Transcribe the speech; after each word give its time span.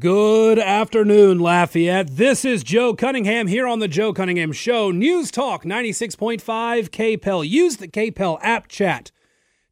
Good 0.00 0.58
afternoon, 0.58 1.38
Lafayette. 1.38 2.16
This 2.16 2.44
is 2.44 2.64
Joe 2.64 2.92
Cunningham 2.92 3.46
here 3.46 3.68
on 3.68 3.78
the 3.78 3.86
Joe 3.86 4.12
Cunningham 4.12 4.50
Show. 4.50 4.90
News 4.90 5.30
Talk 5.30 5.62
96.5 5.62 6.40
KPEL. 6.90 7.48
Use 7.48 7.76
the 7.76 7.86
KPEL 7.86 8.40
app 8.42 8.66
chat 8.66 9.12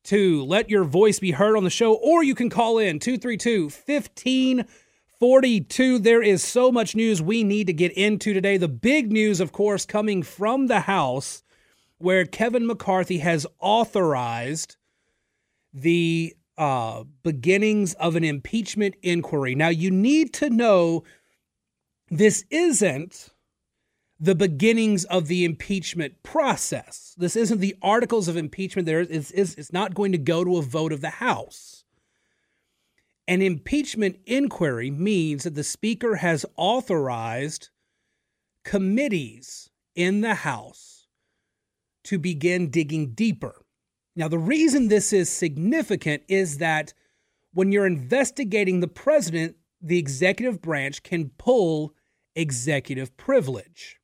to 0.05 0.45
let 0.45 0.71
your 0.71 0.85
voice 0.85 1.19
be 1.19 1.33
heard 1.33 1.57
on 1.57 1.65
the 1.65 1.71
show, 1.71 1.95
or 1.95 2.23
you 2.23 2.37
can 2.37 2.49
call 2.49 2.79
in 2.79 3.01
232 3.01 3.65
1542. 3.65 5.99
There 5.99 6.23
is 6.23 6.45
so 6.45 6.71
much 6.71 6.95
news 6.95 7.21
we 7.21 7.43
need 7.43 7.67
to 7.67 7.73
get 7.73 7.91
into 7.95 8.33
today. 8.33 8.57
The 8.57 8.69
big 8.69 9.11
news, 9.11 9.41
of 9.41 9.51
course, 9.51 9.85
coming 9.85 10.23
from 10.23 10.69
the 10.69 10.83
House, 10.83 11.43
where 11.99 12.25
Kevin 12.25 12.69
McCarthy 12.69 13.19
has 13.19 13.49
authorized 13.59 14.77
the 15.73 16.37
uh, 16.57 17.05
beginnings 17.23 17.95
of 17.95 18.17
an 18.17 18.25
impeachment 18.25 18.95
inquiry. 19.03 19.55
Now, 19.55 19.69
you 19.69 19.91
need 19.91 20.33
to 20.35 20.51
know 20.51 21.05
this 22.11 22.45
isn't 22.51 23.31
the 24.21 24.35
beginnings 24.35 25.05
of 25.05 25.27
the 25.27 25.45
impeachment 25.45 26.23
process. 26.23 27.15
This 27.19 27.37
isn't 27.37 27.59
the 27.59 27.77
articles 27.83 28.29
of 28.29 28.37
impeachment. 28.37 28.87
There 28.87 29.01
is 29.01 29.33
it's 29.33 29.73
not 29.73 29.95
going 29.95 30.13
to 30.13 30.19
go 30.19 30.45
to 30.45 30.59
a 30.59 30.63
vote 30.63 30.93
of 30.93 31.01
the 31.01 31.11
House. 31.11 31.85
An 33.27 33.43
impeachment 33.43 34.19
inquiry 34.27 34.91
means 34.91 35.45
that 35.45 35.55
the 35.55 35.65
Speaker 35.65 36.17
has 36.17 36.47
authorized 36.57 37.71
committees 38.65 39.71
in 39.95 40.21
the 40.21 40.35
House 40.35 41.09
to 42.05 42.19
begin 42.19 42.71
digging 42.71 43.13
deeper 43.13 43.64
now, 44.17 44.29
the 44.29 44.39
reason 44.39 44.89
this 44.89 45.13
is 45.13 45.29
significant 45.29 46.23
is 46.29 46.59
that 46.59 46.95
when 47.53 47.73
you're 47.73 47.87
investigating 47.87 48.81
the 48.81 48.89
president, 48.89 49.57
the 49.81 49.99
executive 49.99 50.63
branch 50.63 51.03
can 51.03 51.31
pull 51.37 51.95
executive 52.37 53.17
privilege. 53.17 53.99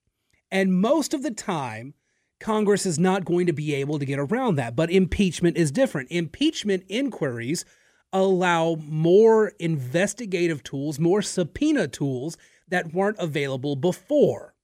And 0.51 0.81
most 0.81 1.15
of 1.15 1.23
the 1.23 1.31
time, 1.31 1.95
Congress 2.41 2.87
is 2.87 2.99
not 2.99 3.25
going 3.25 3.47
to 3.47 3.53
be 3.53 3.75
able 3.75 3.99
to 3.99 4.05
get 4.05 4.19
around 4.19 4.57
that. 4.57 4.75
But 4.75 4.91
impeachment 4.91 5.57
is 5.57 5.71
different. 5.71 6.11
Impeachment 6.11 6.85
inquiries 6.89 7.65
allow 8.13 8.77
more 8.81 9.53
investigative 9.61 10.65
tools, 10.65 10.99
more 10.99 11.23
subpoena 11.23 11.87
tools 11.87 12.37
that 12.69 12.93
weren't 12.93 13.19
available 13.19 13.77
before. 13.77 14.55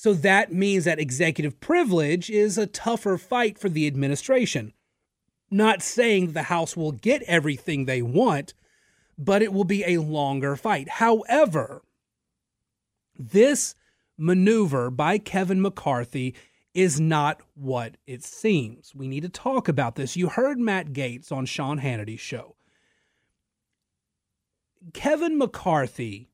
So 0.00 0.14
that 0.14 0.50
means 0.50 0.86
that 0.86 0.98
executive 0.98 1.60
privilege 1.60 2.30
is 2.30 2.56
a 2.56 2.66
tougher 2.66 3.18
fight 3.18 3.58
for 3.58 3.68
the 3.68 3.86
administration. 3.86 4.72
Not 5.50 5.82
saying 5.82 6.32
the 6.32 6.44
House 6.44 6.74
will 6.74 6.92
get 6.92 7.20
everything 7.24 7.84
they 7.84 8.00
want, 8.00 8.54
but 9.18 9.42
it 9.42 9.52
will 9.52 9.64
be 9.64 9.84
a 9.84 10.00
longer 10.00 10.56
fight. 10.56 10.88
However, 10.88 11.82
this 13.18 13.74
maneuver 14.16 14.90
by 14.90 15.18
Kevin 15.18 15.60
McCarthy 15.60 16.34
is 16.72 16.98
not 16.98 17.42
what 17.54 17.98
it 18.06 18.24
seems. 18.24 18.94
We 18.94 19.06
need 19.06 19.24
to 19.24 19.28
talk 19.28 19.68
about 19.68 19.96
this. 19.96 20.16
You 20.16 20.30
heard 20.30 20.58
Matt 20.58 20.94
Gaetz 20.94 21.30
on 21.30 21.44
Sean 21.44 21.76
Hannity's 21.76 22.20
show. 22.20 22.56
Kevin 24.94 25.36
McCarthy 25.36 26.30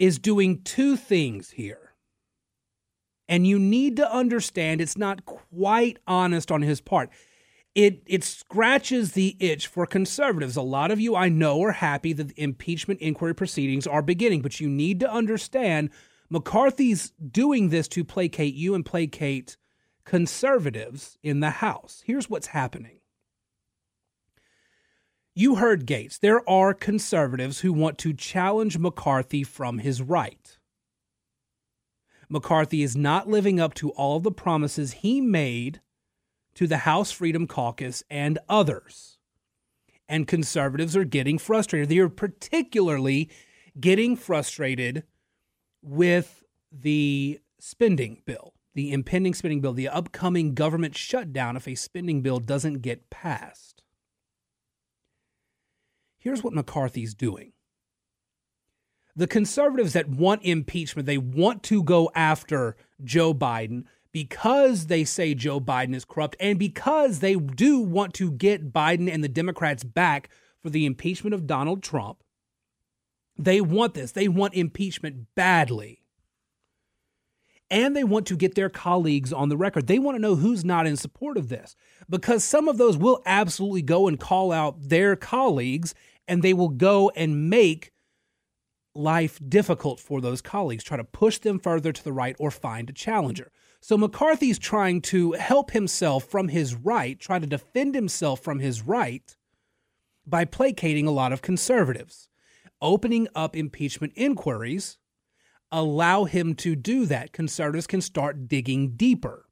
is 0.00 0.18
doing 0.18 0.62
two 0.64 0.96
things 0.96 1.50
here. 1.50 1.87
And 3.28 3.46
you 3.46 3.58
need 3.58 3.96
to 3.96 4.10
understand 4.10 4.80
it's 4.80 4.96
not 4.96 5.26
quite 5.26 5.98
honest 6.06 6.50
on 6.50 6.62
his 6.62 6.80
part. 6.80 7.10
It, 7.74 8.02
it 8.06 8.24
scratches 8.24 9.12
the 9.12 9.36
itch 9.38 9.66
for 9.66 9.86
conservatives. 9.86 10.56
A 10.56 10.62
lot 10.62 10.90
of 10.90 10.98
you 10.98 11.14
I 11.14 11.28
know 11.28 11.62
are 11.62 11.72
happy 11.72 12.12
that 12.14 12.28
the 12.28 12.42
impeachment 12.42 13.00
inquiry 13.00 13.34
proceedings 13.34 13.86
are 13.86 14.02
beginning, 14.02 14.40
but 14.40 14.58
you 14.58 14.68
need 14.68 15.00
to 15.00 15.10
understand 15.10 15.90
McCarthy's 16.30 17.12
doing 17.30 17.68
this 17.68 17.86
to 17.88 18.04
placate 18.04 18.54
you 18.54 18.74
and 18.74 18.84
placate 18.84 19.56
conservatives 20.04 21.18
in 21.22 21.40
the 21.40 21.50
House. 21.50 22.02
Here's 22.06 22.30
what's 22.30 22.48
happening. 22.48 22.98
You 25.34 25.56
heard 25.56 25.86
Gaetz. 25.86 26.18
There 26.18 26.48
are 26.50 26.74
conservatives 26.74 27.60
who 27.60 27.72
want 27.72 27.98
to 27.98 28.12
challenge 28.12 28.76
McCarthy 28.76 29.44
from 29.44 29.78
his 29.78 30.02
right. 30.02 30.57
McCarthy 32.28 32.82
is 32.82 32.96
not 32.96 33.28
living 33.28 33.58
up 33.58 33.74
to 33.74 33.90
all 33.90 34.20
the 34.20 34.30
promises 34.30 34.92
he 34.92 35.20
made 35.20 35.80
to 36.54 36.66
the 36.66 36.78
House 36.78 37.10
Freedom 37.10 37.46
Caucus 37.46 38.02
and 38.10 38.38
others. 38.48 39.18
And 40.08 40.26
conservatives 40.26 40.96
are 40.96 41.04
getting 41.04 41.38
frustrated. 41.38 41.88
They 41.88 41.98
are 41.98 42.08
particularly 42.08 43.30
getting 43.78 44.16
frustrated 44.16 45.04
with 45.82 46.42
the 46.72 47.40
spending 47.60 48.22
bill, 48.24 48.54
the 48.74 48.92
impending 48.92 49.34
spending 49.34 49.60
bill, 49.60 49.72
the 49.72 49.88
upcoming 49.88 50.54
government 50.54 50.96
shutdown 50.96 51.56
if 51.56 51.68
a 51.68 51.74
spending 51.74 52.22
bill 52.22 52.40
doesn't 52.40 52.80
get 52.80 53.10
passed. 53.10 53.82
Here's 56.18 56.42
what 56.42 56.54
McCarthy's 56.54 57.14
doing 57.14 57.52
the 59.18 59.26
conservatives 59.26 59.94
that 59.94 60.08
want 60.08 60.44
impeachment, 60.44 61.06
they 61.06 61.18
want 61.18 61.64
to 61.64 61.82
go 61.82 62.08
after 62.14 62.76
Joe 63.02 63.34
Biden 63.34 63.82
because 64.12 64.86
they 64.86 65.02
say 65.02 65.34
Joe 65.34 65.58
Biden 65.58 65.92
is 65.92 66.04
corrupt 66.04 66.36
and 66.38 66.56
because 66.56 67.18
they 67.18 67.34
do 67.34 67.80
want 67.80 68.14
to 68.14 68.30
get 68.30 68.72
Biden 68.72 69.12
and 69.12 69.24
the 69.24 69.28
Democrats 69.28 69.82
back 69.82 70.30
for 70.62 70.70
the 70.70 70.86
impeachment 70.86 71.34
of 71.34 71.48
Donald 71.48 71.82
Trump. 71.82 72.22
They 73.36 73.60
want 73.60 73.94
this. 73.94 74.12
They 74.12 74.28
want 74.28 74.54
impeachment 74.54 75.26
badly. 75.34 76.04
And 77.72 77.96
they 77.96 78.04
want 78.04 78.24
to 78.28 78.36
get 78.36 78.54
their 78.54 78.70
colleagues 78.70 79.32
on 79.32 79.48
the 79.48 79.56
record. 79.56 79.88
They 79.88 79.98
want 79.98 80.14
to 80.14 80.22
know 80.22 80.36
who's 80.36 80.64
not 80.64 80.86
in 80.86 80.96
support 80.96 81.36
of 81.36 81.48
this 81.48 81.74
because 82.08 82.44
some 82.44 82.68
of 82.68 82.78
those 82.78 82.96
will 82.96 83.20
absolutely 83.26 83.82
go 83.82 84.06
and 84.06 84.18
call 84.18 84.52
out 84.52 84.76
their 84.88 85.16
colleagues 85.16 85.92
and 86.28 86.40
they 86.40 86.54
will 86.54 86.68
go 86.68 87.10
and 87.16 87.50
make 87.50 87.90
life 88.98 89.40
difficult 89.48 90.00
for 90.00 90.20
those 90.20 90.42
colleagues, 90.42 90.84
try 90.84 90.96
to 90.96 91.04
push 91.04 91.38
them 91.38 91.58
further 91.58 91.92
to 91.92 92.04
the 92.04 92.12
right 92.12 92.36
or 92.38 92.50
find 92.50 92.90
a 92.90 92.92
challenger. 92.92 93.50
So 93.80 93.96
McCarthy's 93.96 94.58
trying 94.58 95.00
to 95.02 95.32
help 95.32 95.70
himself 95.70 96.24
from 96.24 96.48
his 96.48 96.74
right, 96.74 97.18
try 97.18 97.38
to 97.38 97.46
defend 97.46 97.94
himself 97.94 98.40
from 98.40 98.58
his 98.58 98.82
right 98.82 99.36
by 100.26 100.44
placating 100.44 101.06
a 101.06 101.12
lot 101.12 101.32
of 101.32 101.42
conservatives. 101.42 102.28
Opening 102.82 103.28
up 103.34 103.56
impeachment 103.56 104.12
inquiries 104.16 104.98
allow 105.70 106.24
him 106.24 106.54
to 106.56 106.74
do 106.76 107.06
that. 107.06 107.32
Conservatives 107.32 107.86
can 107.86 108.00
start 108.00 108.48
digging 108.48 108.96
deeper. 108.96 109.46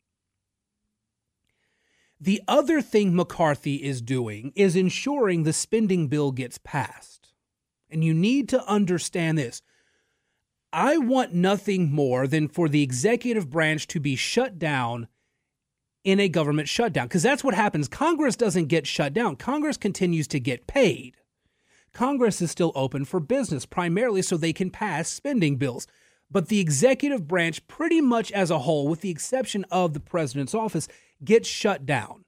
The 2.21 2.41
other 2.49 2.81
thing 2.81 3.15
McCarthy 3.15 3.83
is 3.83 4.01
doing 4.01 4.53
is 4.57 4.75
ensuring 4.75 5.43
the 5.43 5.53
spending 5.53 6.09
bill 6.09 6.33
gets 6.33 6.59
passed. 6.59 7.26
And 7.91 8.05
you 8.05 8.15
need 8.15 8.49
to 8.51 8.65
understand 8.67 9.39
this. 9.39 9.63
I 10.73 10.99
want 10.99 11.33
nothing 11.33 11.93
more 11.93 12.27
than 12.27 12.49
for 12.49 12.69
the 12.69 12.83
executive 12.83 13.49
branch 13.49 13.87
to 13.89 14.01
be 14.01 14.17
shut 14.17 14.59
down 14.59 15.09
in 16.05 16.21
a 16.21 16.29
government 16.29 16.69
shutdown 16.69 17.07
because 17.07 17.23
that's 17.23 17.43
what 17.43 17.55
happens. 17.55 17.89
Congress 17.89 18.37
doesn't 18.37 18.67
get 18.67 18.87
shut 18.87 19.13
down, 19.13 19.37
Congress 19.37 19.77
continues 19.77 20.29
to 20.29 20.41
get 20.41 20.67
paid. 20.67 21.17
Congress 21.93 22.43
is 22.43 22.51
still 22.51 22.73
open 22.75 23.07
for 23.07 23.21
business, 23.21 23.65
primarily 23.65 24.21
so 24.21 24.37
they 24.37 24.53
can 24.53 24.71
pass 24.71 25.09
spending 25.09 25.57
bills. 25.57 25.87
But 26.31 26.49
the 26.49 26.61
executive 26.61 27.27
branch, 27.27 27.67
pretty 27.69 28.03
much 28.03 28.31
as 28.33 28.51
a 28.51 28.59
whole, 28.59 28.87
with 28.87 29.01
the 29.01 29.11
exception 29.11 29.65
of 29.71 29.95
the 29.95 30.01
president's 30.01 30.55
office, 30.55 30.89
gets 31.25 31.49
shut 31.49 31.87
down. 31.87 32.25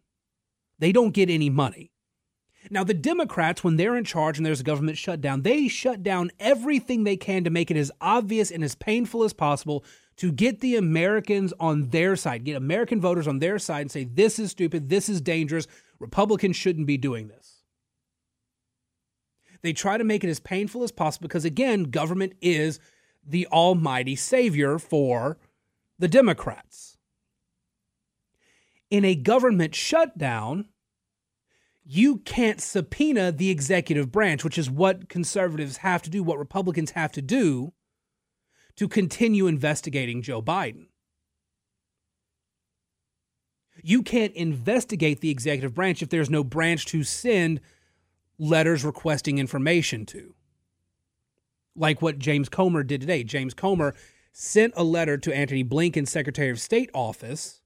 They 0.78 0.90
don't 0.90 1.10
get 1.10 1.28
any 1.28 1.50
money. 1.50 1.92
Now, 2.70 2.84
the 2.84 2.94
Democrats, 2.94 3.62
when 3.62 3.76
they're 3.76 3.96
in 3.96 4.04
charge 4.04 4.36
and 4.36 4.44
there's 4.44 4.60
a 4.60 4.64
government 4.64 4.98
shutdown, 4.98 5.42
they 5.42 5.68
shut 5.68 6.02
down 6.02 6.30
everything 6.38 7.04
they 7.04 7.16
can 7.16 7.44
to 7.44 7.50
make 7.50 7.70
it 7.70 7.76
as 7.76 7.90
obvious 8.00 8.50
and 8.50 8.62
as 8.62 8.74
painful 8.74 9.24
as 9.24 9.32
possible 9.32 9.84
to 10.16 10.32
get 10.32 10.60
the 10.60 10.76
Americans 10.76 11.54
on 11.60 11.90
their 11.90 12.16
side, 12.16 12.44
get 12.44 12.56
American 12.56 13.00
voters 13.00 13.28
on 13.28 13.38
their 13.38 13.58
side 13.58 13.82
and 13.82 13.90
say, 13.90 14.04
this 14.04 14.38
is 14.38 14.50
stupid, 14.50 14.88
this 14.88 15.08
is 15.08 15.20
dangerous, 15.20 15.66
Republicans 16.00 16.56
shouldn't 16.56 16.86
be 16.86 16.96
doing 16.96 17.28
this. 17.28 17.62
They 19.62 19.72
try 19.72 19.96
to 19.96 20.04
make 20.04 20.24
it 20.24 20.30
as 20.30 20.40
painful 20.40 20.82
as 20.82 20.92
possible 20.92 21.28
because, 21.28 21.44
again, 21.44 21.84
government 21.84 22.34
is 22.40 22.80
the 23.26 23.46
almighty 23.48 24.16
savior 24.16 24.78
for 24.78 25.38
the 25.98 26.08
Democrats. 26.08 26.96
In 28.90 29.04
a 29.04 29.14
government 29.14 29.74
shutdown, 29.74 30.66
you 31.90 32.18
can't 32.18 32.60
subpoena 32.60 33.32
the 33.32 33.48
executive 33.48 34.12
branch, 34.12 34.44
which 34.44 34.58
is 34.58 34.70
what 34.70 35.08
conservatives 35.08 35.78
have 35.78 36.02
to 36.02 36.10
do, 36.10 36.22
what 36.22 36.38
Republicans 36.38 36.90
have 36.90 37.10
to 37.12 37.22
do 37.22 37.72
to 38.76 38.86
continue 38.86 39.46
investigating 39.46 40.20
Joe 40.20 40.42
Biden. 40.42 40.88
You 43.82 44.02
can't 44.02 44.34
investigate 44.34 45.22
the 45.22 45.30
executive 45.30 45.74
branch 45.74 46.02
if 46.02 46.10
there's 46.10 46.28
no 46.28 46.44
branch 46.44 46.84
to 46.86 47.04
send 47.04 47.62
letters 48.38 48.84
requesting 48.84 49.38
information 49.38 50.04
to. 50.06 50.34
Like 51.74 52.02
what 52.02 52.18
James 52.18 52.50
Comer 52.50 52.82
did 52.82 53.00
today. 53.00 53.24
James 53.24 53.54
Comer 53.54 53.94
sent 54.30 54.74
a 54.76 54.84
letter 54.84 55.16
to 55.16 55.34
Antony 55.34 55.64
Blinken's 55.64 56.10
Secretary 56.10 56.50
of 56.50 56.60
State 56.60 56.90
office 56.92 57.57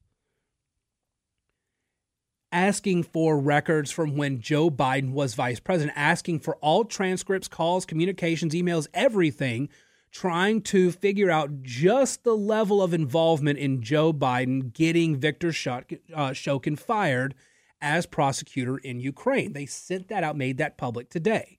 asking 2.52 3.02
for 3.02 3.38
records 3.38 3.90
from 3.90 4.16
when 4.16 4.40
Joe 4.40 4.70
Biden 4.70 5.12
was 5.12 5.34
vice 5.34 5.58
president, 5.58 5.96
asking 5.96 6.40
for 6.40 6.56
all 6.56 6.84
transcripts, 6.84 7.49
calls, 7.49 7.87
communications, 7.87 8.54
emails, 8.54 8.87
everything, 8.93 9.70
trying 10.12 10.60
to 10.60 10.93
figure 10.93 11.31
out 11.31 11.62
just 11.62 12.22
the 12.22 12.37
level 12.37 12.82
of 12.82 12.93
involvement 12.93 13.58
in 13.58 13.82
Joe 13.82 14.12
Biden 14.12 14.72
getting 14.72 15.16
Victor 15.16 15.49
uh, 15.49 16.31
Shokin 16.32 16.78
fired 16.78 17.34
as 17.81 18.06
prosecutor 18.06 18.76
in 18.78 19.00
Ukraine. 19.00 19.55
They 19.55 19.66
sent 19.66 20.08
that 20.08 20.22
out, 20.22 20.37
made 20.37 20.58
that 20.58 20.76
public 20.76 21.08
today. 21.08 21.58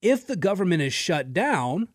If 0.00 0.26
the 0.26 0.36
government 0.36 0.82
is 0.82 0.94
shut 0.94 1.32
down, 1.32 1.88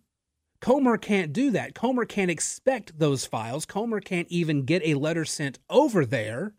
Comer 0.60 0.98
can't 0.98 1.32
do 1.32 1.52
that. 1.52 1.74
Comer 1.74 2.06
can't 2.06 2.32
expect 2.32 3.00
those 3.00 3.26
files. 3.26 3.66
Comer 3.66 4.02
can't 4.02 4.28
even 4.30 4.66
get 4.66 4.82
a 4.84 4.96
letter 4.96 5.24
sent 5.24 5.58
over 5.70 6.06
there 6.06 6.54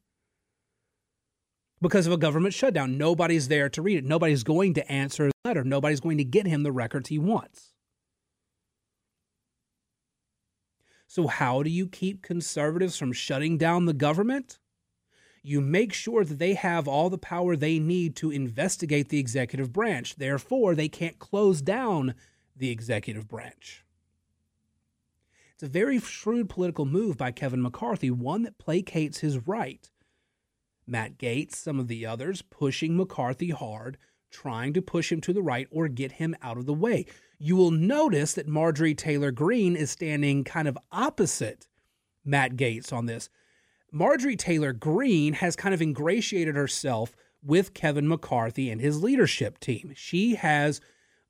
because 1.80 2.06
of 2.06 2.12
a 2.12 2.18
government 2.18 2.54
shutdown. 2.54 2.98
Nobody's 2.98 3.48
there 3.48 3.68
to 3.70 3.82
read 3.82 3.98
it. 3.98 4.04
Nobody's 4.04 4.42
going 4.42 4.74
to 4.74 4.92
answer 4.92 5.26
the 5.26 5.32
letter. 5.44 5.64
Nobody's 5.64 6.00
going 6.00 6.18
to 6.18 6.24
get 6.24 6.46
him 6.46 6.62
the 6.62 6.72
records 6.72 7.08
he 7.08 7.18
wants. 7.18 7.72
So, 11.06 11.26
how 11.26 11.62
do 11.62 11.70
you 11.70 11.88
keep 11.88 12.22
conservatives 12.22 12.96
from 12.96 13.12
shutting 13.12 13.58
down 13.58 13.86
the 13.86 13.92
government? 13.92 14.58
You 15.42 15.60
make 15.60 15.92
sure 15.92 16.24
that 16.24 16.38
they 16.38 16.54
have 16.54 16.86
all 16.86 17.08
the 17.10 17.18
power 17.18 17.56
they 17.56 17.78
need 17.78 18.14
to 18.16 18.30
investigate 18.30 19.08
the 19.08 19.18
executive 19.18 19.72
branch. 19.72 20.16
Therefore, 20.16 20.74
they 20.74 20.88
can't 20.88 21.18
close 21.18 21.62
down 21.62 22.14
the 22.54 22.70
executive 22.70 23.26
branch. 23.26 23.84
It's 25.54 25.62
a 25.62 25.68
very 25.68 25.98
shrewd 25.98 26.48
political 26.48 26.84
move 26.84 27.16
by 27.16 27.32
Kevin 27.32 27.62
McCarthy, 27.62 28.10
one 28.10 28.42
that 28.42 28.58
placates 28.58 29.18
his 29.18 29.48
right 29.48 29.90
Matt 30.90 31.18
Gaetz, 31.18 31.54
some 31.54 31.78
of 31.78 31.88
the 31.88 32.04
others 32.04 32.42
pushing 32.42 32.96
McCarthy 32.96 33.50
hard, 33.50 33.96
trying 34.30 34.72
to 34.74 34.82
push 34.82 35.10
him 35.10 35.20
to 35.22 35.32
the 35.32 35.42
right 35.42 35.68
or 35.70 35.88
get 35.88 36.12
him 36.12 36.36
out 36.42 36.58
of 36.58 36.66
the 36.66 36.74
way. 36.74 37.06
You 37.38 37.56
will 37.56 37.70
notice 37.70 38.34
that 38.34 38.48
Marjorie 38.48 38.94
Taylor 38.94 39.30
Greene 39.30 39.76
is 39.76 39.90
standing 39.90 40.44
kind 40.44 40.68
of 40.68 40.78
opposite 40.92 41.66
Matt 42.24 42.56
Gaetz 42.56 42.92
on 42.92 43.06
this. 43.06 43.28
Marjorie 43.92 44.36
Taylor 44.36 44.72
Greene 44.72 45.34
has 45.34 45.56
kind 45.56 45.74
of 45.74 45.82
ingratiated 45.82 46.54
herself 46.54 47.16
with 47.42 47.74
Kevin 47.74 48.06
McCarthy 48.06 48.70
and 48.70 48.80
his 48.80 49.02
leadership 49.02 49.58
team. 49.58 49.92
She 49.96 50.34
has 50.34 50.80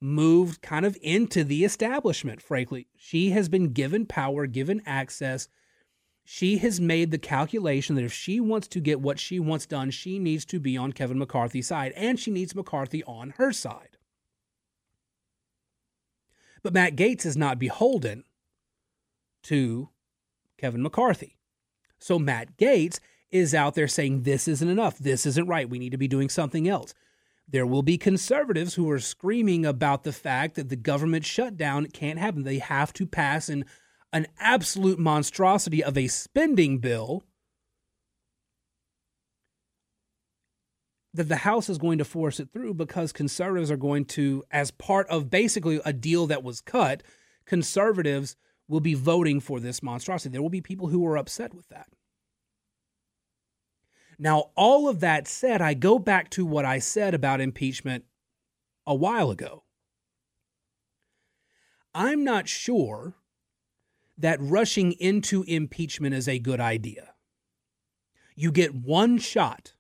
moved 0.00 0.62
kind 0.62 0.84
of 0.84 0.96
into 1.02 1.44
the 1.44 1.64
establishment, 1.64 2.42
frankly. 2.42 2.88
She 2.96 3.30
has 3.30 3.48
been 3.48 3.72
given 3.72 4.06
power, 4.06 4.46
given 4.46 4.82
access 4.84 5.48
she 6.24 6.58
has 6.58 6.80
made 6.80 7.10
the 7.10 7.18
calculation 7.18 7.96
that 7.96 8.04
if 8.04 8.12
she 8.12 8.40
wants 8.40 8.68
to 8.68 8.80
get 8.80 9.00
what 9.00 9.18
she 9.18 9.40
wants 9.40 9.66
done, 9.66 9.90
she 9.90 10.18
needs 10.18 10.44
to 10.46 10.60
be 10.60 10.76
on 10.76 10.92
Kevin 10.92 11.18
McCarthy's 11.18 11.66
side, 11.66 11.92
and 11.96 12.18
she 12.18 12.30
needs 12.30 12.54
McCarthy 12.54 13.02
on 13.04 13.30
her 13.36 13.52
side. 13.52 13.96
But 16.62 16.74
Matt 16.74 16.96
Gaetz 16.96 17.24
is 17.24 17.36
not 17.36 17.58
beholden 17.58 18.24
to 19.44 19.88
Kevin 20.58 20.82
McCarthy. 20.82 21.38
So 21.98 22.18
Matt 22.18 22.56
Gaetz 22.56 23.00
is 23.30 23.54
out 23.54 23.74
there 23.74 23.88
saying, 23.88 24.22
This 24.22 24.46
isn't 24.46 24.68
enough. 24.68 24.98
This 24.98 25.26
isn't 25.26 25.48
right. 25.48 25.68
We 25.68 25.78
need 25.78 25.92
to 25.92 25.98
be 25.98 26.08
doing 26.08 26.28
something 26.28 26.68
else. 26.68 26.94
There 27.48 27.66
will 27.66 27.82
be 27.82 27.98
conservatives 27.98 28.74
who 28.74 28.88
are 28.90 29.00
screaming 29.00 29.66
about 29.66 30.04
the 30.04 30.12
fact 30.12 30.54
that 30.54 30.68
the 30.68 30.76
government 30.76 31.24
shutdown 31.24 31.86
can't 31.86 32.18
happen. 32.18 32.44
They 32.44 32.58
have 32.58 32.92
to 32.94 33.06
pass 33.06 33.48
an 33.48 33.64
an 34.12 34.26
absolute 34.38 34.98
monstrosity 34.98 35.82
of 35.82 35.96
a 35.96 36.08
spending 36.08 36.78
bill 36.78 37.22
that 41.12 41.28
the 41.28 41.36
House 41.36 41.68
is 41.68 41.78
going 41.78 41.98
to 41.98 42.04
force 42.04 42.38
it 42.38 42.50
through 42.52 42.74
because 42.74 43.12
conservatives 43.12 43.70
are 43.70 43.76
going 43.76 44.04
to, 44.04 44.44
as 44.50 44.70
part 44.70 45.08
of 45.08 45.30
basically 45.30 45.80
a 45.84 45.92
deal 45.92 46.26
that 46.28 46.42
was 46.42 46.60
cut, 46.60 47.02
conservatives 47.46 48.36
will 48.68 48.80
be 48.80 48.94
voting 48.94 49.40
for 49.40 49.58
this 49.58 49.82
monstrosity. 49.82 50.30
There 50.30 50.42
will 50.42 50.48
be 50.48 50.60
people 50.60 50.88
who 50.88 51.04
are 51.06 51.16
upset 51.16 51.52
with 51.52 51.68
that. 51.68 51.88
Now, 54.18 54.50
all 54.54 54.88
of 54.88 55.00
that 55.00 55.26
said, 55.26 55.62
I 55.62 55.74
go 55.74 55.98
back 55.98 56.30
to 56.30 56.44
what 56.44 56.64
I 56.64 56.78
said 56.78 57.14
about 57.14 57.40
impeachment 57.40 58.04
a 58.86 58.94
while 58.94 59.30
ago. 59.30 59.64
I'm 61.94 62.22
not 62.22 62.48
sure 62.48 63.14
that 64.20 64.38
rushing 64.40 64.92
into 64.92 65.42
impeachment 65.44 66.14
is 66.14 66.28
a 66.28 66.38
good 66.38 66.60
idea. 66.60 67.14
You 68.36 68.52
get 68.52 68.74
one 68.74 69.18
shot 69.18 69.74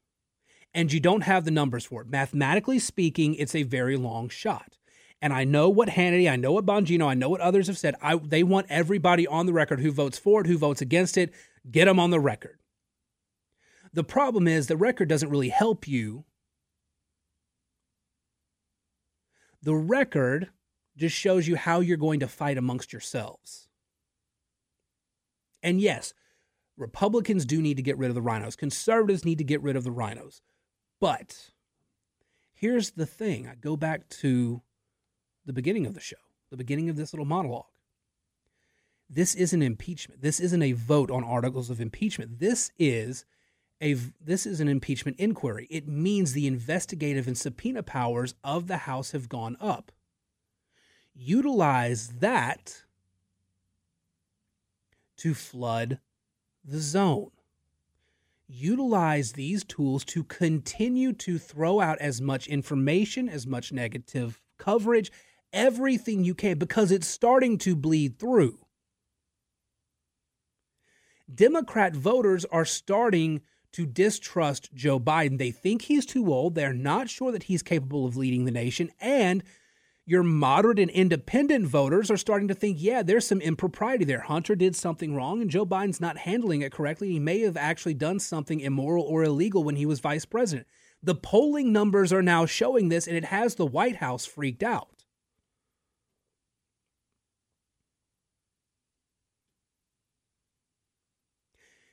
and 0.74 0.92
you 0.92 1.00
don't 1.00 1.22
have 1.22 1.44
the 1.44 1.50
numbers 1.50 1.84
for 1.84 2.02
it. 2.02 2.08
Mathematically 2.08 2.78
speaking, 2.78 3.34
it's 3.34 3.54
a 3.54 3.62
very 3.62 3.96
long 3.96 4.28
shot. 4.28 4.76
And 5.22 5.32
I 5.32 5.44
know 5.44 5.68
what 5.68 5.90
Hannity, 5.90 6.30
I 6.30 6.36
know 6.36 6.52
what 6.52 6.64
Bongino, 6.64 7.06
I 7.06 7.14
know 7.14 7.28
what 7.28 7.42
others 7.42 7.66
have 7.66 7.76
said. 7.76 7.94
I, 8.00 8.16
they 8.16 8.42
want 8.42 8.66
everybody 8.70 9.26
on 9.26 9.44
the 9.44 9.52
record 9.52 9.80
who 9.80 9.92
votes 9.92 10.18
for 10.18 10.40
it, 10.40 10.46
who 10.46 10.56
votes 10.56 10.80
against 10.80 11.18
it, 11.18 11.34
get 11.70 11.84
them 11.84 12.00
on 12.00 12.10
the 12.10 12.20
record. 12.20 12.58
The 13.92 14.04
problem 14.04 14.48
is 14.48 14.66
the 14.66 14.76
record 14.76 15.08
doesn't 15.08 15.28
really 15.28 15.50
help 15.50 15.86
you. 15.86 16.24
The 19.62 19.74
record 19.74 20.48
just 20.96 21.14
shows 21.14 21.46
you 21.46 21.56
how 21.56 21.80
you're 21.80 21.98
going 21.98 22.20
to 22.20 22.28
fight 22.28 22.56
amongst 22.56 22.92
yourselves. 22.92 23.68
And 25.62 25.80
yes, 25.80 26.14
Republicans 26.76 27.44
do 27.44 27.60
need 27.60 27.76
to 27.76 27.82
get 27.82 27.98
rid 27.98 28.08
of 28.08 28.14
the 28.14 28.22
RINOs. 28.22 28.56
Conservatives 28.56 29.24
need 29.24 29.38
to 29.38 29.44
get 29.44 29.62
rid 29.62 29.76
of 29.76 29.84
the 29.84 29.90
RINOs. 29.90 30.40
But 31.00 31.50
here's 32.54 32.92
the 32.92 33.06
thing 33.06 33.46
I 33.46 33.54
go 33.54 33.76
back 33.76 34.08
to 34.08 34.62
the 35.44 35.52
beginning 35.52 35.86
of 35.86 35.94
the 35.94 36.00
show, 36.00 36.16
the 36.50 36.56
beginning 36.56 36.88
of 36.88 36.96
this 36.96 37.12
little 37.12 37.26
monologue. 37.26 37.66
This 39.08 39.34
isn't 39.34 39.62
impeachment. 39.62 40.22
This 40.22 40.38
isn't 40.38 40.62
a 40.62 40.72
vote 40.72 41.10
on 41.10 41.24
articles 41.24 41.68
of 41.68 41.80
impeachment. 41.80 42.38
This 42.38 42.70
is 42.78 43.24
a 43.82 43.94
this 44.20 44.46
is 44.46 44.60
an 44.60 44.68
impeachment 44.68 45.18
inquiry. 45.18 45.66
It 45.70 45.88
means 45.88 46.32
the 46.32 46.46
investigative 46.46 47.26
and 47.26 47.36
subpoena 47.36 47.82
powers 47.82 48.34
of 48.44 48.68
the 48.68 48.78
House 48.78 49.10
have 49.12 49.28
gone 49.28 49.56
up. 49.60 49.90
Utilize 51.14 52.08
that 52.20 52.84
to 55.20 55.34
flood 55.34 56.00
the 56.64 56.78
zone. 56.78 57.30
Utilize 58.48 59.32
these 59.32 59.62
tools 59.64 60.04
to 60.04 60.24
continue 60.24 61.12
to 61.12 61.38
throw 61.38 61.80
out 61.80 61.98
as 62.00 62.20
much 62.20 62.48
information, 62.48 63.28
as 63.28 63.46
much 63.46 63.70
negative 63.72 64.40
coverage, 64.58 65.12
everything 65.52 66.24
you 66.24 66.34
can, 66.34 66.58
because 66.58 66.90
it's 66.90 67.06
starting 67.06 67.58
to 67.58 67.76
bleed 67.76 68.18
through. 68.18 68.58
Democrat 71.32 71.94
voters 71.94 72.44
are 72.46 72.64
starting 72.64 73.40
to 73.72 73.86
distrust 73.86 74.74
Joe 74.74 74.98
Biden. 74.98 75.38
They 75.38 75.52
think 75.52 75.82
he's 75.82 76.04
too 76.04 76.32
old. 76.32 76.54
They're 76.54 76.72
not 76.72 77.08
sure 77.08 77.30
that 77.30 77.44
he's 77.44 77.62
capable 77.62 78.04
of 78.04 78.16
leading 78.16 78.46
the 78.46 78.50
nation. 78.50 78.90
And 79.00 79.44
your 80.10 80.24
moderate 80.24 80.80
and 80.80 80.90
independent 80.90 81.68
voters 81.68 82.10
are 82.10 82.16
starting 82.16 82.48
to 82.48 82.54
think, 82.54 82.78
yeah, 82.80 83.00
there's 83.00 83.24
some 83.24 83.40
impropriety 83.40 84.04
there. 84.04 84.22
Hunter 84.22 84.56
did 84.56 84.74
something 84.74 85.14
wrong, 85.14 85.40
and 85.40 85.48
Joe 85.48 85.64
Biden's 85.64 86.00
not 86.00 86.18
handling 86.18 86.62
it 86.62 86.72
correctly. 86.72 87.12
He 87.12 87.20
may 87.20 87.38
have 87.42 87.56
actually 87.56 87.94
done 87.94 88.18
something 88.18 88.58
immoral 88.58 89.04
or 89.04 89.22
illegal 89.22 89.62
when 89.62 89.76
he 89.76 89.86
was 89.86 90.00
vice 90.00 90.24
president. 90.24 90.66
The 91.00 91.14
polling 91.14 91.72
numbers 91.72 92.12
are 92.12 92.22
now 92.22 92.44
showing 92.44 92.88
this, 92.88 93.06
and 93.06 93.16
it 93.16 93.26
has 93.26 93.54
the 93.54 93.64
White 93.64 93.96
House 93.96 94.26
freaked 94.26 94.64
out. 94.64 95.04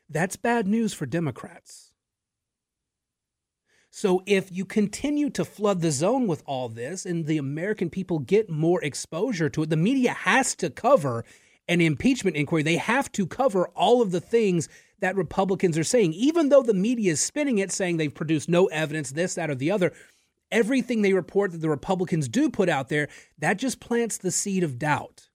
That's 0.10 0.38
bad 0.38 0.66
news 0.66 0.92
for 0.92 1.06
Democrats. 1.06 1.87
So 3.98 4.22
if 4.28 4.52
you 4.52 4.64
continue 4.64 5.32
to 5.32 5.44
flood 5.44 5.82
the 5.82 5.90
zone 5.90 6.28
with 6.28 6.44
all 6.46 6.70
this 6.70 7.04
and 7.04 7.26
the 7.26 7.40
American 7.40 7.90
people 7.90 8.20
get 8.20 8.48
more 8.48 8.80
exposure 8.84 9.50
to 9.50 9.64
it, 9.64 9.72
the 9.72 9.76
media 9.76 10.12
has 10.12 10.54
to 10.58 10.70
cover 10.70 11.26
an 11.68 11.82
impeachment 11.82 12.36
inquiry. 12.36 12.62
They 12.62 12.78
have 12.78 13.12
to 13.14 13.26
cover 13.26 13.70
all 13.70 14.04
of 14.04 14.12
the 14.12 14.22
things 14.22 14.70
that 15.00 15.16
Republicans 15.16 15.80
are 15.80 15.84
saying, 15.84 16.14
even 16.14 16.50
though 16.50 16.62
the 16.62 16.76
media 16.76 17.14
is 17.14 17.22
spinning 17.22 17.58
it, 17.58 17.72
saying 17.72 17.98
they've 17.98 18.14
produced 18.14 18.48
no 18.48 18.68
evidence, 18.68 19.14
this, 19.14 19.34
that, 19.34 19.50
or 19.50 19.56
the 19.56 19.72
other. 19.72 19.92
Everything 20.52 21.02
they 21.02 21.14
report 21.14 21.52
that 21.52 21.62
the 21.62 21.68
Republicans 21.68 22.30
do 22.30 22.52
put 22.52 22.70
out 22.70 22.90
there, 22.90 23.10
that 23.40 23.58
just 23.58 23.80
plants 23.80 24.18
the 24.18 24.30
seed 24.30 24.64
of 24.64 24.78
doubt 24.78 25.30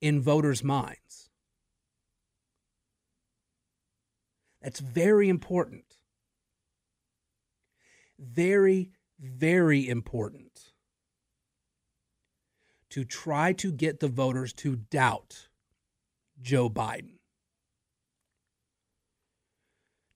in 0.00 0.22
voters' 0.22 0.64
minds. 0.64 1.28
That's 4.62 4.80
very 4.80 5.28
important 5.28 5.85
very, 8.18 8.90
very 9.20 9.88
important 9.88 10.72
to 12.90 13.04
try 13.04 13.52
to 13.52 13.72
get 13.72 14.00
the 14.00 14.08
voters 14.08 14.52
to 14.54 14.76
doubt 14.76 15.48
Joe 16.40 16.70
Biden. 16.70 17.16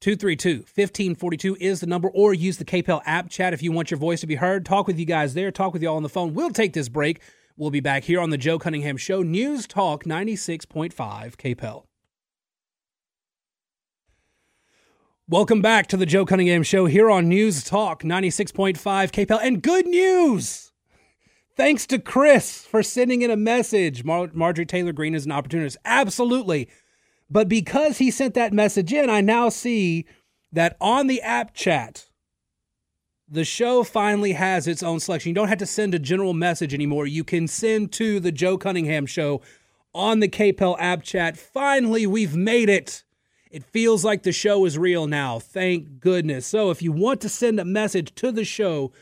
232 0.01 0.61
1542 0.61 1.59
is 1.61 1.81
the 1.81 1.87
number, 1.87 2.09
or 2.09 2.33
use 2.33 2.57
the 2.57 2.65
KPEL 2.65 3.03
app 3.05 3.29
chat 3.29 3.53
if 3.53 3.63
you 3.63 3.71
want 3.71 3.91
your 3.91 3.99
voice 3.99 4.23
to 4.23 4.27
be 4.27 4.37
heard. 4.37 4.65
Talk 4.65 4.87
with 4.87 4.99
you 4.99 5.05
guys 5.05 5.35
there, 5.35 5.51
talk 5.51 5.75
with 5.75 5.83
you 5.83 5.91
all 5.91 5.97
on 5.97 6.03
the 6.03 6.09
phone. 6.09 6.33
We'll 6.33 6.51
take 6.51 6.73
this 6.73 6.89
break. 6.89 7.21
We'll 7.59 7.71
be 7.71 7.81
back 7.81 8.05
here 8.05 8.21
on 8.21 8.31
the 8.31 8.39
Joe 8.39 8.59
Cunningham 8.59 8.97
Show, 8.97 9.23
News 9.23 9.67
Talk 9.67 10.05
96.5 10.05 10.95
KPEL. 11.37 11.90
Welcome 15.31 15.63
back 15.63 15.87
to 15.87 15.97
the 15.97 16.07
Joe 16.07 16.27
Cunningham 16.27 16.65
Show 16.65 16.87
here 16.87 17.09
on 17.09 17.29
News 17.29 17.63
Talk 17.63 18.03
96.5 18.03 18.75
KPEL. 18.77 19.39
And 19.41 19.63
good 19.63 19.87
news! 19.87 20.73
Thanks 21.57 21.87
to 21.87 22.01
Chris 22.01 22.67
for 22.67 22.83
sending 22.83 23.23
in 23.23 23.31
a 23.31 23.37
message. 23.37 24.03
Mar- 24.03 24.31
Marjorie 24.33 24.67
Taylor 24.67 24.91
Greene 24.91 25.15
is 25.15 25.27
an 25.27 25.31
opportunist. 25.31 25.77
Absolutely. 25.85 26.69
But 27.31 27.49
because 27.49 27.99
he 27.99 28.11
sent 28.11 28.35
that 28.35 28.53
message 28.53 28.93
in, 28.93 29.09
I 29.09 29.21
now 29.21 29.51
see 29.51 30.05
that 30.51 30.77
on 30.81 31.07
the 31.07 31.23
app 31.23 31.55
chat, 31.55 32.09
the 33.29 33.45
show 33.45 33.85
finally 33.85 34.33
has 34.33 34.67
its 34.67 34.83
own 34.83 34.99
selection. 34.99 35.31
You 35.31 35.37
don't 35.37 35.47
have 35.47 35.59
to 35.59 35.67
send 35.67 35.95
a 35.95 36.01
general 36.01 36.35
message 36.35 36.75
anymore. 36.75 37.07
You 37.07 37.23
can 37.23 37.47
send 37.47 37.93
to 37.93 38.19
the 38.19 38.33
Joe 38.33 38.59
Cunningham 38.59 39.07
show 39.07 39.43
on 39.95 40.19
the 40.19 40.29
KPEL 40.29 40.75
app 40.81 41.05
chat. 41.05 41.37
Finally, 41.37 42.05
we've 42.09 42.35
made 42.35 42.69
it. 42.69 43.05
It 43.51 43.65
feels 43.65 44.05
like 44.05 44.23
the 44.23 44.33
show 44.33 44.65
is 44.65 44.79
real 44.79 45.09
now. 45.09 45.41
Thank 45.41 45.99
goodness. 45.99 46.47
So 46.47 46.71
if 46.71 46.83
you 46.83 46.93
want 46.93 47.21
to 47.23 47.29
send 47.29 47.59
a 47.59 47.65
message 47.65 48.15
to 48.17 48.31
the 48.31 48.45
show 48.45 48.93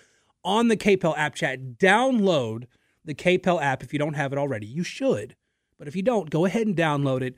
on 0.42 0.68
the 0.68 0.76
KPEL 0.76 1.18
app 1.18 1.34
chat, 1.34 1.78
download 1.78 2.64
the 3.04 3.14
KPEL 3.14 3.62
app 3.62 3.82
if 3.82 3.92
you 3.92 3.98
don't 3.98 4.14
have 4.14 4.32
it 4.32 4.38
already. 4.38 4.66
You 4.66 4.82
should. 4.82 5.36
But 5.78 5.86
if 5.86 5.94
you 5.94 6.02
don't, 6.02 6.30
go 6.30 6.46
ahead 6.46 6.66
and 6.66 6.74
download 6.74 7.20
it. 7.20 7.34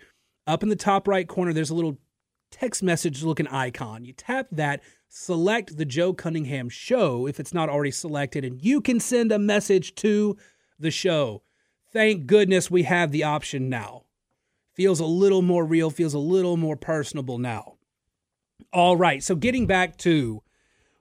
Up 0.46 0.62
in 0.62 0.68
the 0.68 0.76
top 0.76 1.08
right 1.08 1.26
corner, 1.26 1.52
there's 1.52 1.70
a 1.70 1.74
little 1.74 1.98
text 2.52 2.82
message 2.82 3.22
looking 3.22 3.48
icon. 3.48 4.04
You 4.04 4.12
tap 4.12 4.46
that, 4.52 4.80
select 5.08 5.76
the 5.76 5.84
Joe 5.84 6.12
Cunningham 6.12 6.68
show 6.68 7.26
if 7.26 7.40
it's 7.40 7.52
not 7.52 7.68
already 7.68 7.90
selected, 7.90 8.44
and 8.44 8.62
you 8.62 8.80
can 8.80 9.00
send 9.00 9.32
a 9.32 9.38
message 9.38 9.94
to 9.96 10.36
the 10.78 10.90
show. 10.90 11.42
Thank 11.92 12.26
goodness 12.26 12.70
we 12.70 12.84
have 12.84 13.10
the 13.10 13.24
option 13.24 13.68
now. 13.68 14.04
Feels 14.80 14.98
a 14.98 15.04
little 15.04 15.42
more 15.42 15.66
real, 15.66 15.90
feels 15.90 16.14
a 16.14 16.18
little 16.18 16.56
more 16.56 16.74
personable 16.74 17.36
now. 17.36 17.74
All 18.72 18.96
right, 18.96 19.22
so 19.22 19.34
getting 19.34 19.66
back 19.66 19.98
to 19.98 20.42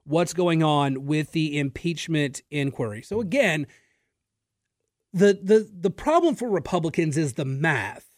what's 0.04 0.34
going 0.34 0.62
on 0.62 1.06
with 1.06 1.32
the 1.32 1.58
impeachment 1.58 2.42
inquiry. 2.52 3.02
So 3.02 3.22
again, 3.22 3.68
the 5.14 5.40
the 5.42 5.72
the 5.74 5.90
problem 5.90 6.36
for 6.36 6.50
Republicans 6.50 7.18
is 7.18 7.36
the 7.36 7.46
math 7.46 8.10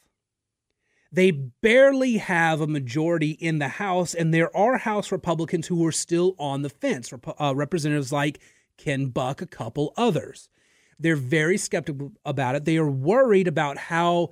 they 1.12 1.30
barely 1.30 2.18
have 2.18 2.62
a 2.62 2.68
majority 2.68 3.32
in 3.32 3.60
the 3.60 3.68
House, 3.68 4.14
and 4.14 4.34
there 4.34 4.56
are 4.56 4.78
House 4.78 5.12
Republicans 5.12 5.68
who 5.68 5.86
are 5.86 5.92
still 5.92 6.36
on 6.40 6.62
the 6.62 6.70
fence, 6.70 7.14
uh, 7.40 7.54
representatives 7.56 8.12
like 8.12 8.40
Ken 8.78 9.08
Buck, 9.08 9.42
a 9.42 9.46
couple 9.46 9.94
others. 9.98 10.50
They're 10.98 11.16
very 11.16 11.58
skeptical 11.58 12.14
about 12.26 12.56
it. 12.56 12.66
They 12.66 12.78
are 12.78 12.90
worried 12.90 13.48
about 13.48 13.78
how 13.78 14.30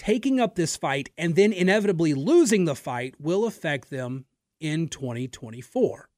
taking 0.00 0.40
up 0.40 0.54
this 0.54 0.78
fight 0.78 1.10
and 1.18 1.36
then 1.36 1.52
inevitably 1.52 2.14
losing 2.14 2.64
the 2.64 2.74
fight 2.74 3.14
will 3.18 3.44
affect 3.44 3.90
them 3.90 4.24
in 4.58 4.88
2024. 4.88 6.08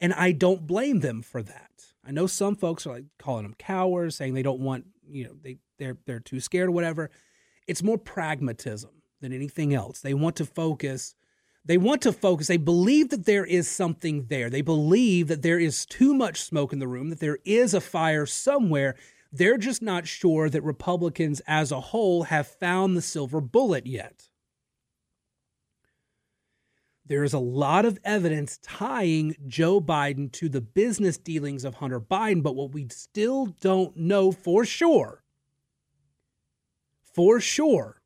And 0.00 0.14
I 0.14 0.32
don't 0.32 0.66
blame 0.66 1.00
them 1.00 1.20
for 1.20 1.42
that. 1.42 1.70
I 2.02 2.12
know 2.12 2.26
some 2.26 2.56
folks 2.56 2.86
are 2.86 2.94
like 2.94 3.04
calling 3.18 3.42
them 3.42 3.54
cowards, 3.58 4.16
saying 4.16 4.32
they 4.32 4.42
don't 4.42 4.60
want, 4.60 4.86
you 5.06 5.24
know, 5.24 5.34
they 5.42 5.58
they're 5.78 5.98
they're 6.06 6.18
too 6.18 6.40
scared 6.40 6.68
or 6.68 6.72
whatever. 6.72 7.10
It's 7.66 7.82
more 7.82 7.98
pragmatism 7.98 9.02
than 9.20 9.34
anything 9.34 9.74
else. 9.74 10.00
They 10.00 10.14
want 10.14 10.36
to 10.36 10.46
focus. 10.46 11.14
They 11.62 11.76
want 11.76 12.00
to 12.02 12.14
focus. 12.14 12.46
They 12.46 12.56
believe 12.56 13.10
that 13.10 13.26
there 13.26 13.44
is 13.44 13.68
something 13.68 14.28
there. 14.28 14.48
They 14.48 14.62
believe 14.62 15.28
that 15.28 15.42
there 15.42 15.58
is 15.58 15.84
too 15.84 16.14
much 16.14 16.40
smoke 16.40 16.72
in 16.72 16.78
the 16.78 16.88
room, 16.88 17.10
that 17.10 17.20
there 17.20 17.38
is 17.44 17.74
a 17.74 17.82
fire 17.82 18.24
somewhere. 18.24 18.94
They're 19.36 19.58
just 19.58 19.82
not 19.82 20.06
sure 20.06 20.48
that 20.48 20.62
Republicans 20.62 21.42
as 21.46 21.70
a 21.70 21.80
whole 21.80 22.24
have 22.24 22.46
found 22.46 22.96
the 22.96 23.02
silver 23.02 23.40
bullet 23.40 23.86
yet. 23.86 24.28
There 27.04 27.22
is 27.22 27.34
a 27.34 27.38
lot 27.38 27.84
of 27.84 27.98
evidence 28.02 28.58
tying 28.62 29.36
Joe 29.46 29.80
Biden 29.80 30.32
to 30.32 30.48
the 30.48 30.60
business 30.60 31.18
dealings 31.18 31.64
of 31.64 31.74
Hunter 31.74 32.00
Biden, 32.00 32.42
but 32.42 32.56
what 32.56 32.72
we 32.72 32.88
still 32.88 33.46
don't 33.60 33.96
know 33.96 34.32
for 34.32 34.64
sure, 34.64 35.22
for 37.14 37.38
sure, 37.38 38.00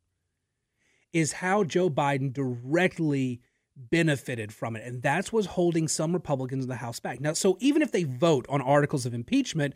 is 1.12 1.34
how 1.34 1.64
Joe 1.64 1.88
Biden 1.88 2.32
directly 2.32 3.40
benefited 3.76 4.52
from 4.52 4.76
it. 4.76 4.84
And 4.84 5.00
that's 5.00 5.32
what's 5.32 5.46
holding 5.46 5.88
some 5.88 6.12
Republicans 6.12 6.64
in 6.64 6.68
the 6.68 6.76
House 6.76 7.00
back. 7.00 7.20
Now, 7.20 7.32
so 7.32 7.56
even 7.60 7.82
if 7.82 7.92
they 7.92 8.04
vote 8.04 8.46
on 8.48 8.60
articles 8.60 9.06
of 9.06 9.14
impeachment 9.14 9.74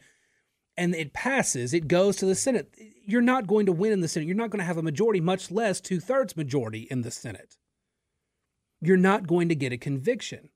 and 0.76 0.94
it 0.94 1.12
passes, 1.12 1.72
it 1.72 1.88
goes 1.88 2.16
to 2.16 2.26
the 2.26 2.34
Senate, 2.34 2.74
you're 3.04 3.20
not 3.20 3.46
going 3.46 3.66
to 3.66 3.72
win 3.72 3.92
in 3.92 4.00
the 4.00 4.08
Senate. 4.08 4.26
You're 4.26 4.36
not 4.36 4.50
going 4.50 4.60
to 4.60 4.66
have 4.66 4.78
a 4.78 4.82
majority, 4.82 5.20
much 5.20 5.50
less 5.50 5.80
two 5.80 6.00
thirds 6.00 6.36
majority 6.36 6.88
in 6.90 7.02
the 7.02 7.10
Senate. 7.10 7.56
You're 8.80 8.96
not 8.96 9.26
going 9.26 9.48
to 9.48 9.54
get 9.54 9.72
a 9.72 9.78
conviction. 9.78 10.50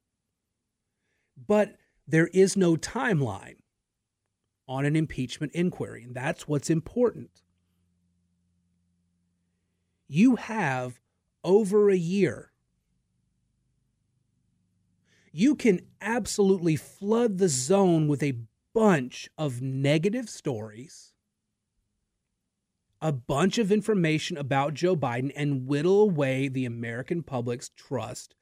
But 1.46 1.76
there 2.06 2.28
is 2.28 2.56
no 2.56 2.76
timeline 2.76 3.56
on 4.66 4.84
an 4.84 4.96
impeachment 4.96 5.52
inquiry. 5.52 6.02
And 6.04 6.14
that's 6.14 6.48
what's 6.48 6.70
important 6.70 7.42
you 10.08 10.36
have 10.36 10.98
over 11.44 11.90
a 11.90 11.96
year. 11.96 12.50
You 15.30 15.54
can 15.54 15.80
absolutely 16.00 16.76
flood 16.76 17.38
the 17.38 17.48
zone 17.48 18.08
with 18.08 18.22
a 18.22 18.38
bunch 18.78 19.28
of 19.36 19.60
negative 19.60 20.28
stories, 20.28 21.12
a 23.02 23.10
bunch 23.10 23.58
of 23.58 23.72
information 23.72 24.36
about 24.36 24.72
Joe 24.72 24.94
Biden, 24.94 25.32
and 25.34 25.66
whittle 25.66 26.02
away 26.02 26.46
the 26.46 26.64
American 26.64 27.24
public's 27.24 27.70
trust 27.70 28.36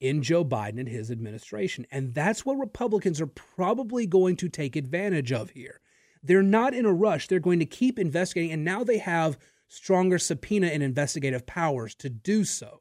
in 0.00 0.20
Joe 0.20 0.44
Biden 0.44 0.80
and 0.80 0.88
his 0.88 1.12
administration. 1.12 1.86
And 1.92 2.12
that's 2.12 2.44
what 2.44 2.58
Republicans 2.58 3.20
are 3.20 3.28
probably 3.28 4.04
going 4.04 4.34
to 4.38 4.48
take 4.48 4.74
advantage 4.74 5.30
of 5.30 5.50
here. 5.50 5.80
They're 6.24 6.42
not 6.42 6.74
in 6.74 6.84
a 6.84 6.92
rush. 6.92 7.28
They're 7.28 7.38
going 7.38 7.60
to 7.60 7.64
keep 7.64 8.00
investigating. 8.00 8.50
And 8.50 8.64
now 8.64 8.82
they 8.82 8.98
have 8.98 9.38
stronger 9.68 10.18
subpoena 10.18 10.66
and 10.66 10.82
investigative 10.82 11.46
powers 11.46 11.94
to 11.96 12.10
do 12.10 12.42
so. 12.42 12.80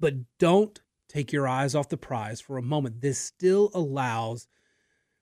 But 0.00 0.14
don't 0.40 0.80
take 1.08 1.32
your 1.32 1.46
eyes 1.46 1.76
off 1.76 1.88
the 1.88 1.96
prize 1.96 2.40
for 2.40 2.58
a 2.58 2.62
moment. 2.62 3.00
This 3.00 3.20
still 3.20 3.70
allows 3.72 4.48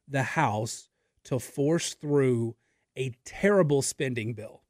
the 0.08 0.22
House 0.22 0.88
to 1.24 1.38
force 1.38 1.94
through 1.94 2.56
a 2.96 3.12
terrible 3.24 3.82
spending 3.82 4.34
bill. 4.34 4.62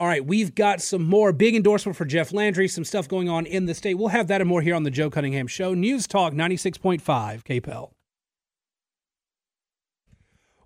All 0.00 0.08
right, 0.08 0.24
we've 0.24 0.54
got 0.54 0.82
some 0.82 1.04
more 1.04 1.32
big 1.32 1.54
endorsement 1.54 1.96
for 1.96 2.04
Jeff 2.04 2.32
Landry, 2.32 2.66
some 2.66 2.84
stuff 2.84 3.08
going 3.08 3.28
on 3.28 3.46
in 3.46 3.66
the 3.66 3.74
state. 3.74 3.94
We'll 3.94 4.08
have 4.08 4.26
that 4.28 4.40
and 4.40 4.48
more 4.48 4.60
here 4.60 4.74
on 4.74 4.82
the 4.82 4.90
Joe 4.90 5.08
Cunningham 5.08 5.46
Show. 5.46 5.72
News 5.72 6.06
Talk 6.06 6.32
96.5 6.32 7.00
KPEL. 7.00 7.92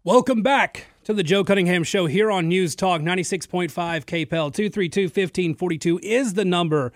Welcome 0.03 0.43
back 0.43 0.87
to 1.05 1.13
the 1.13 1.23
Joe 1.23 1.45
Cunningham 1.45 1.85
Show 1.85 2.07
here 2.07 2.31
on 2.31 2.49
News 2.49 2.75
Talk 2.75 3.03
96.5 3.03 3.69
KPEL 3.71 4.27
232 4.27 5.03
1542 5.03 6.01
is 6.03 6.33
the 6.33 6.47
number 6.47 6.93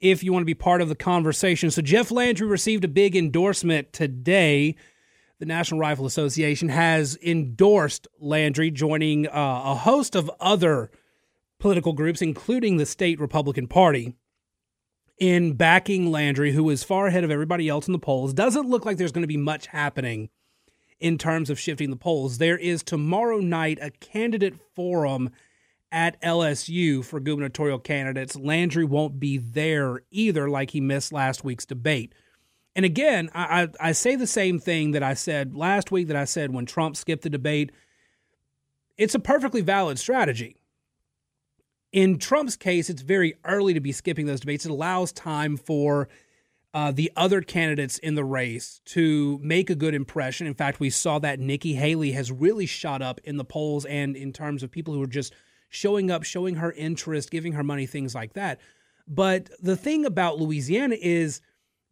if 0.00 0.22
you 0.22 0.32
want 0.32 0.42
to 0.42 0.46
be 0.46 0.54
part 0.54 0.80
of 0.80 0.88
the 0.88 0.94
conversation. 0.94 1.72
So, 1.72 1.82
Jeff 1.82 2.12
Landry 2.12 2.46
received 2.46 2.84
a 2.84 2.88
big 2.88 3.16
endorsement 3.16 3.92
today. 3.92 4.76
The 5.40 5.46
National 5.46 5.80
Rifle 5.80 6.06
Association 6.06 6.68
has 6.68 7.18
endorsed 7.20 8.06
Landry, 8.20 8.70
joining 8.70 9.26
uh, 9.26 9.62
a 9.64 9.74
host 9.74 10.14
of 10.14 10.30
other 10.38 10.90
political 11.58 11.92
groups, 11.92 12.22
including 12.22 12.76
the 12.76 12.86
state 12.86 13.18
Republican 13.18 13.66
Party, 13.66 14.14
in 15.18 15.54
backing 15.54 16.10
Landry, 16.10 16.52
who 16.52 16.70
is 16.70 16.84
far 16.84 17.06
ahead 17.08 17.24
of 17.24 17.30
everybody 17.30 17.68
else 17.68 17.86
in 17.86 17.92
the 17.92 17.98
polls. 17.98 18.32
Doesn't 18.32 18.68
look 18.68 18.84
like 18.84 18.96
there's 18.96 19.12
going 19.12 19.22
to 19.22 19.28
be 19.28 19.36
much 19.36 19.66
happening 19.66 20.28
in 21.00 21.18
terms 21.18 21.50
of 21.50 21.58
shifting 21.58 21.90
the 21.90 21.96
polls. 21.96 22.38
There 22.38 22.58
is 22.58 22.82
tomorrow 22.82 23.38
night 23.38 23.78
a 23.80 23.90
candidate 23.90 24.54
forum 24.74 25.30
at 25.90 26.20
LSU 26.22 27.04
for 27.04 27.20
gubernatorial 27.20 27.78
candidates. 27.78 28.36
Landry 28.36 28.84
won't 28.84 29.20
be 29.20 29.38
there 29.38 30.02
either, 30.10 30.48
like 30.48 30.70
he 30.70 30.80
missed 30.80 31.12
last 31.12 31.44
week's 31.44 31.66
debate. 31.66 32.12
And 32.76 32.84
again, 32.84 33.30
I, 33.34 33.68
I, 33.78 33.92
say 33.92 34.16
the 34.16 34.26
same 34.26 34.58
thing 34.58 34.92
that 34.92 35.02
I 35.02 35.14
said 35.14 35.54
last 35.54 35.92
week 35.92 36.08
that 36.08 36.16
I 36.16 36.24
said 36.24 36.52
when 36.52 36.66
Trump 36.66 36.96
skipped 36.96 37.22
the 37.22 37.30
debate. 37.30 37.70
It's 38.98 39.14
a 39.14 39.20
perfectly 39.20 39.60
valid 39.60 39.98
strategy. 39.98 40.56
In 41.92 42.18
Trump's 42.18 42.56
case, 42.56 42.90
it's 42.90 43.02
very 43.02 43.34
early 43.44 43.74
to 43.74 43.80
be 43.80 43.92
skipping 43.92 44.26
those 44.26 44.40
debates. 44.40 44.66
It 44.66 44.72
allows 44.72 45.12
time 45.12 45.56
for 45.56 46.08
uh, 46.74 46.90
the 46.90 47.12
other 47.14 47.40
candidates 47.40 47.98
in 47.98 48.16
the 48.16 48.24
race 48.24 48.80
to 48.86 49.38
make 49.40 49.70
a 49.70 49.76
good 49.76 49.94
impression. 49.94 50.48
In 50.48 50.54
fact, 50.54 50.80
we 50.80 50.90
saw 50.90 51.20
that 51.20 51.38
Nikki 51.38 51.74
Haley 51.74 52.10
has 52.12 52.32
really 52.32 52.66
shot 52.66 53.00
up 53.00 53.20
in 53.22 53.36
the 53.36 53.44
polls 53.44 53.84
and 53.84 54.16
in 54.16 54.32
terms 54.32 54.64
of 54.64 54.72
people 54.72 54.92
who 54.92 55.02
are 55.02 55.06
just 55.06 55.32
showing 55.68 56.10
up, 56.10 56.24
showing 56.24 56.56
her 56.56 56.72
interest, 56.72 57.30
giving 57.30 57.52
her 57.52 57.62
money, 57.62 57.86
things 57.86 58.12
like 58.12 58.32
that. 58.32 58.60
But 59.06 59.50
the 59.62 59.76
thing 59.76 60.04
about 60.04 60.40
Louisiana 60.40 60.96
is 61.00 61.40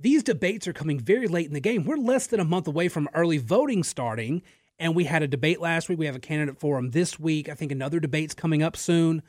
these 0.02 0.22
debates 0.22 0.66
are 0.66 0.72
coming 0.72 0.98
very 0.98 1.28
late 1.28 1.46
in 1.46 1.54
the 1.54 1.60
game. 1.60 1.84
We're 1.84 1.96
less 1.96 2.26
than 2.26 2.40
a 2.40 2.44
month 2.44 2.66
away 2.66 2.88
from 2.88 3.08
early 3.14 3.38
voting 3.38 3.82
starting. 3.84 4.42
And 4.78 4.96
we 4.96 5.04
had 5.04 5.22
a 5.22 5.28
debate 5.28 5.60
last 5.60 5.88
week. 5.88 5.98
We 5.98 6.06
have 6.06 6.16
a 6.16 6.20
candidate 6.20 6.58
forum 6.58 6.90
this 6.90 7.20
week. 7.20 7.48
I 7.48 7.54
think 7.54 7.70
another 7.70 8.00
debate's 8.00 8.34
coming 8.34 8.62
up 8.62 8.76
soon. 8.76 9.22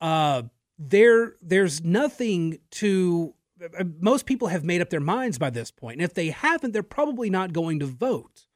Uh, 0.00 0.44
there, 0.78 1.34
there's 1.42 1.82
nothing 1.82 2.58
to. 2.72 3.34
Uh, 3.78 3.84
most 4.00 4.26
people 4.26 4.48
have 4.48 4.64
made 4.64 4.80
up 4.80 4.90
their 4.90 5.00
minds 5.00 5.38
by 5.38 5.50
this 5.50 5.70
point, 5.70 5.94
and 5.94 6.04
if 6.04 6.14
they 6.14 6.30
haven't, 6.30 6.72
they're 6.72 6.82
probably 6.82 7.30
not 7.30 7.52
going 7.52 7.78
to 7.78 7.86
vote. 7.86 8.46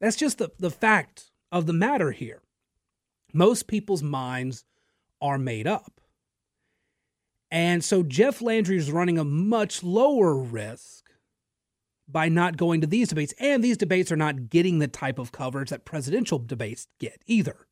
That's 0.00 0.16
just 0.16 0.38
the, 0.38 0.50
the 0.58 0.70
fact 0.70 1.30
of 1.52 1.66
the 1.66 1.72
matter 1.72 2.10
here. 2.12 2.42
Most 3.32 3.66
people's 3.66 4.02
minds 4.02 4.64
are 5.20 5.38
made 5.38 5.66
up. 5.66 5.99
And 7.50 7.82
so 7.82 8.02
Jeff 8.02 8.40
Landry 8.40 8.76
is 8.76 8.92
running 8.92 9.18
a 9.18 9.24
much 9.24 9.82
lower 9.82 10.36
risk 10.36 11.10
by 12.08 12.28
not 12.28 12.56
going 12.56 12.80
to 12.80 12.86
these 12.86 13.08
debates. 13.08 13.34
And 13.38 13.62
these 13.62 13.76
debates 13.76 14.12
are 14.12 14.16
not 14.16 14.50
getting 14.50 14.78
the 14.78 14.88
type 14.88 15.18
of 15.18 15.32
coverage 15.32 15.70
that 15.70 15.84
presidential 15.84 16.38
debates 16.38 16.86
get 16.98 17.22
either. 17.26 17.66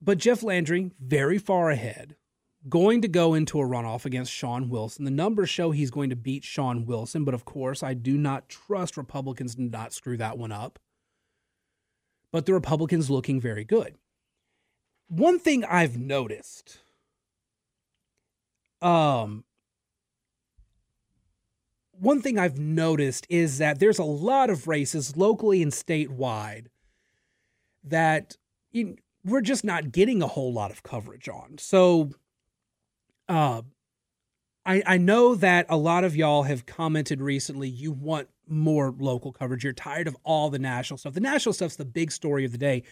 But 0.00 0.18
Jeff 0.18 0.42
Landry, 0.42 0.90
very 1.00 1.38
far 1.38 1.70
ahead, 1.70 2.16
going 2.68 3.02
to 3.02 3.08
go 3.08 3.34
into 3.34 3.60
a 3.60 3.64
runoff 3.64 4.04
against 4.04 4.32
Shawn 4.32 4.68
Wilson. 4.68 5.04
The 5.04 5.10
numbers 5.10 5.48
show 5.48 5.70
he's 5.70 5.90
going 5.90 6.10
to 6.10 6.16
beat 6.16 6.44
Shawn 6.44 6.86
Wilson, 6.86 7.24
but 7.24 7.34
of 7.34 7.44
course, 7.44 7.82
I 7.82 7.94
do 7.94 8.18
not 8.18 8.48
trust 8.48 8.96
Republicans 8.96 9.54
to 9.54 9.62
not 9.62 9.92
screw 9.92 10.16
that 10.16 10.38
one 10.38 10.52
up. 10.52 10.78
But 12.32 12.46
the 12.46 12.54
Republicans 12.54 13.10
looking 13.10 13.40
very 13.40 13.64
good 13.64 13.96
one 15.12 15.38
thing 15.38 15.62
I've 15.64 15.98
noticed, 15.98 16.78
um, 18.80 19.44
one 21.92 22.22
thing 22.22 22.38
I've 22.38 22.58
noticed 22.58 23.26
is 23.28 23.58
that 23.58 23.78
there's 23.78 23.98
a 23.98 24.04
lot 24.04 24.48
of 24.48 24.66
races 24.66 25.14
locally 25.14 25.62
and 25.62 25.70
statewide 25.70 26.68
that 27.84 28.38
we're 29.22 29.42
just 29.42 29.64
not 29.64 29.92
getting 29.92 30.22
a 30.22 30.26
whole 30.26 30.52
lot 30.52 30.70
of 30.70 30.82
coverage 30.82 31.28
on. 31.28 31.58
So, 31.58 32.10
uh, 33.28 33.62
I, 34.64 34.82
I 34.86 34.96
know 34.96 35.34
that 35.34 35.66
a 35.68 35.76
lot 35.76 36.04
of 36.04 36.16
y'all 36.16 36.44
have 36.44 36.64
commented 36.64 37.20
recently 37.20 37.68
you 37.68 37.92
want 37.92 38.28
more 38.48 38.94
local 38.98 39.30
coverage. 39.32 39.62
You're 39.62 39.74
tired 39.74 40.08
of 40.08 40.16
all 40.24 40.48
the 40.48 40.58
national 40.58 40.96
stuff. 40.96 41.12
The 41.12 41.20
national 41.20 41.52
stuff's 41.52 41.76
the 41.76 41.84
big 41.84 42.12
story 42.12 42.44
of 42.46 42.52
the 42.52 42.58
day. 42.58 42.84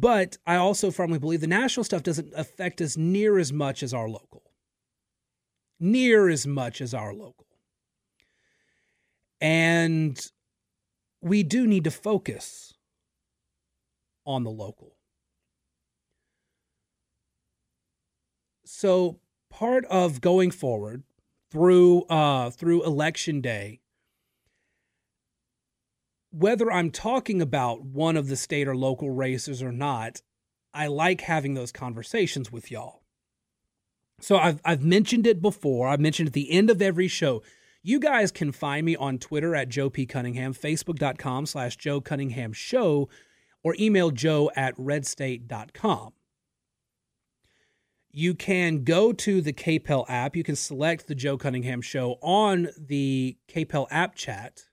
But 0.00 0.38
I 0.46 0.54
also 0.56 0.92
firmly 0.92 1.18
believe 1.18 1.40
the 1.40 1.48
national 1.48 1.82
stuff 1.82 2.04
doesn't 2.04 2.32
affect 2.36 2.80
us 2.80 2.96
near 2.96 3.36
as 3.36 3.52
much 3.52 3.82
as 3.82 3.92
our 3.92 4.08
local. 4.08 4.44
Near 5.80 6.28
as 6.28 6.46
much 6.46 6.80
as 6.80 6.94
our 6.94 7.12
local. 7.12 7.46
And 9.40 10.20
we 11.20 11.42
do 11.42 11.66
need 11.66 11.82
to 11.84 11.90
focus 11.90 12.74
on 14.24 14.44
the 14.44 14.50
local. 14.50 14.96
So 18.64 19.18
part 19.50 19.84
of 19.86 20.20
going 20.20 20.52
forward 20.52 21.02
through 21.50 22.02
uh, 22.04 22.50
through 22.50 22.84
election 22.84 23.40
day 23.40 23.80
whether 26.38 26.70
I'm 26.70 26.90
talking 26.90 27.42
about 27.42 27.84
one 27.84 28.16
of 28.16 28.28
the 28.28 28.36
state 28.36 28.68
or 28.68 28.76
local 28.76 29.10
races 29.10 29.60
or 29.62 29.72
not, 29.72 30.22
I 30.72 30.86
like 30.86 31.22
having 31.22 31.54
those 31.54 31.72
conversations 31.72 32.52
with 32.52 32.70
y'all. 32.70 33.02
So 34.20 34.36
I've 34.36 34.60
I've 34.64 34.84
mentioned 34.84 35.26
it 35.26 35.42
before. 35.42 35.88
I've 35.88 36.00
mentioned 36.00 36.28
at 36.28 36.32
the 36.32 36.50
end 36.50 36.70
of 36.70 36.80
every 36.80 37.08
show. 37.08 37.42
You 37.82 37.98
guys 37.98 38.30
can 38.30 38.52
find 38.52 38.84
me 38.84 38.96
on 38.96 39.18
Twitter 39.18 39.54
at 39.54 39.68
Joe 39.68 39.90
P. 39.90 40.06
Cunningham, 40.06 40.52
Facebook.com 40.52 41.46
slash 41.46 41.76
Joe 41.76 42.00
Cunningham 42.00 42.52
Show, 42.52 43.08
or 43.62 43.74
email 43.78 44.10
joe 44.10 44.50
at 44.54 44.76
redstate.com. 44.76 46.12
You 48.10 48.34
can 48.34 48.84
go 48.84 49.12
to 49.12 49.40
the 49.40 49.52
KPEL 49.52 50.06
app. 50.08 50.34
You 50.34 50.42
can 50.42 50.56
select 50.56 51.06
the 51.06 51.14
Joe 51.14 51.38
Cunningham 51.38 51.80
Show 51.80 52.18
on 52.20 52.68
the 52.76 53.36
KPEL 53.48 53.86
app 53.90 54.16
chat 54.16 54.67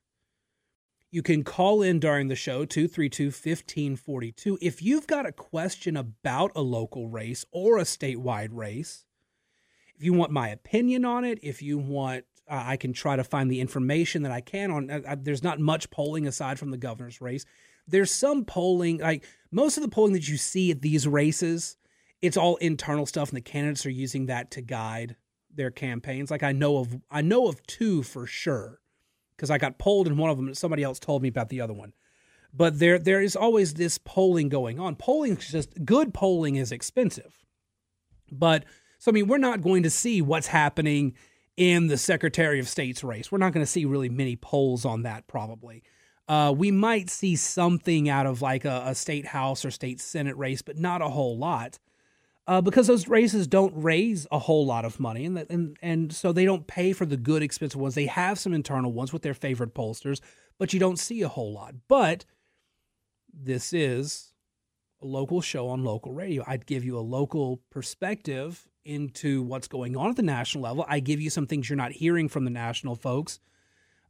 you 1.15 1.23
can 1.23 1.45
call 1.45 1.81
in 1.81 1.97
during 1.97 2.27
the 2.27 2.35
show 2.35 2.65
232 2.65 3.27
1542 3.27 4.57
if 4.61 4.81
you've 4.81 5.07
got 5.07 5.25
a 5.25 5.31
question 5.31 5.95
about 5.95 6.51
a 6.57 6.61
local 6.61 7.07
race 7.07 7.45
or 7.53 7.77
a 7.77 7.83
statewide 7.83 8.49
race. 8.51 9.05
If 9.95 10.03
you 10.03 10.11
want 10.11 10.33
my 10.33 10.49
opinion 10.49 11.05
on 11.05 11.23
it, 11.23 11.39
if 11.41 11.61
you 11.61 11.77
want 11.77 12.25
uh, 12.49 12.63
I 12.65 12.75
can 12.75 12.91
try 12.91 13.15
to 13.15 13.23
find 13.23 13.49
the 13.49 13.61
information 13.61 14.23
that 14.23 14.33
I 14.33 14.41
can 14.41 14.71
on 14.71 14.91
uh, 14.91 14.99
uh, 15.07 15.15
there's 15.17 15.41
not 15.41 15.57
much 15.57 15.89
polling 15.89 16.27
aside 16.27 16.59
from 16.59 16.71
the 16.71 16.77
governor's 16.77 17.21
race. 17.21 17.45
There's 17.87 18.11
some 18.11 18.43
polling 18.43 18.97
like 18.97 19.23
most 19.51 19.77
of 19.77 19.83
the 19.83 19.89
polling 19.89 20.11
that 20.11 20.27
you 20.27 20.35
see 20.35 20.69
at 20.69 20.81
these 20.81 21.07
races, 21.07 21.77
it's 22.21 22.35
all 22.35 22.57
internal 22.57 23.05
stuff 23.05 23.29
and 23.29 23.37
the 23.37 23.41
candidates 23.41 23.85
are 23.85 23.89
using 23.89 24.25
that 24.25 24.51
to 24.51 24.61
guide 24.61 25.15
their 25.49 25.71
campaigns. 25.71 26.29
Like 26.29 26.43
I 26.43 26.51
know 26.51 26.79
of 26.79 26.97
I 27.09 27.21
know 27.21 27.47
of 27.47 27.65
two 27.67 28.03
for 28.03 28.27
sure 28.27 28.81
because 29.35 29.51
I 29.51 29.57
got 29.57 29.77
polled 29.77 30.07
in 30.07 30.17
one 30.17 30.29
of 30.29 30.37
them 30.37 30.47
and 30.47 30.57
somebody 30.57 30.83
else 30.83 30.99
told 30.99 31.21
me 31.21 31.29
about 31.29 31.49
the 31.49 31.61
other 31.61 31.73
one. 31.73 31.93
But 32.53 32.79
there 32.79 32.97
there 32.97 33.21
is 33.21 33.35
always 33.35 33.73
this 33.73 33.97
polling 33.97 34.49
going 34.49 34.79
on. 34.79 34.95
Polling 34.95 35.37
is 35.37 35.49
just 35.49 35.85
good 35.85 36.13
polling 36.13 36.55
is 36.55 36.71
expensive. 36.71 37.43
But 38.31 38.65
so 38.97 39.11
I 39.11 39.13
mean 39.13 39.27
we're 39.27 39.37
not 39.37 39.61
going 39.61 39.83
to 39.83 39.89
see 39.89 40.21
what's 40.21 40.47
happening 40.47 41.15
in 41.57 41.87
the 41.87 41.97
Secretary 41.97 42.59
of 42.59 42.69
State's 42.69 43.03
race. 43.03 43.31
We're 43.31 43.37
not 43.37 43.53
going 43.53 43.65
to 43.65 43.71
see 43.71 43.85
really 43.85 44.09
many 44.09 44.35
polls 44.35 44.85
on 44.85 45.03
that 45.03 45.27
probably. 45.27 45.83
Uh, 46.27 46.53
we 46.55 46.71
might 46.71 47.09
see 47.09 47.35
something 47.35 48.09
out 48.09 48.25
of 48.25 48.41
like 48.41 48.65
a, 48.65 48.83
a 48.87 48.95
state 48.95 49.27
house 49.27 49.63
or 49.63 49.69
state 49.69 49.99
senate 49.99 50.35
race, 50.37 50.61
but 50.61 50.77
not 50.77 51.01
a 51.01 51.09
whole 51.09 51.37
lot 51.37 51.77
uh, 52.47 52.61
because 52.61 52.87
those 52.87 53.07
races 53.07 53.47
don't 53.47 53.73
raise 53.75 54.27
a 54.31 54.39
whole 54.39 54.65
lot 54.65 54.85
of 54.85 54.99
money, 54.99 55.25
and, 55.25 55.37
and 55.49 55.77
and 55.81 56.13
so 56.13 56.31
they 56.31 56.45
don't 56.45 56.67
pay 56.67 56.93
for 56.93 57.05
the 57.05 57.17
good 57.17 57.41
expensive 57.41 57.79
ones. 57.79 57.95
They 57.95 58.05
have 58.05 58.37
some 58.37 58.53
internal 58.53 58.91
ones 58.91 59.11
with 59.11 59.23
their 59.23 59.33
favorite 59.33 59.73
pollsters, 59.73 60.19
but 60.59 60.71
you 60.73 60.79
don't 60.79 60.99
see 60.99 61.21
a 61.23 61.27
whole 61.27 61.53
lot. 61.53 61.73
But 61.87 62.25
this 63.33 63.73
is 63.73 64.33
a 65.01 65.05
local 65.05 65.41
show 65.41 65.67
on 65.69 65.83
local 65.83 66.13
radio. 66.13 66.43
I'd 66.45 66.67
give 66.67 66.85
you 66.85 66.97
a 66.97 67.01
local 67.01 67.61
perspective 67.71 68.67
into 68.83 69.41
what's 69.41 69.67
going 69.67 69.97
on 69.97 70.11
at 70.11 70.15
the 70.15 70.21
national 70.23 70.63
level. 70.63 70.85
I 70.87 70.99
give 70.99 71.19
you 71.19 71.31
some 71.31 71.47
things 71.47 71.67
you're 71.67 71.77
not 71.77 71.93
hearing 71.93 72.29
from 72.29 72.45
the 72.45 72.51
national 72.51 72.95
folks, 72.95 73.39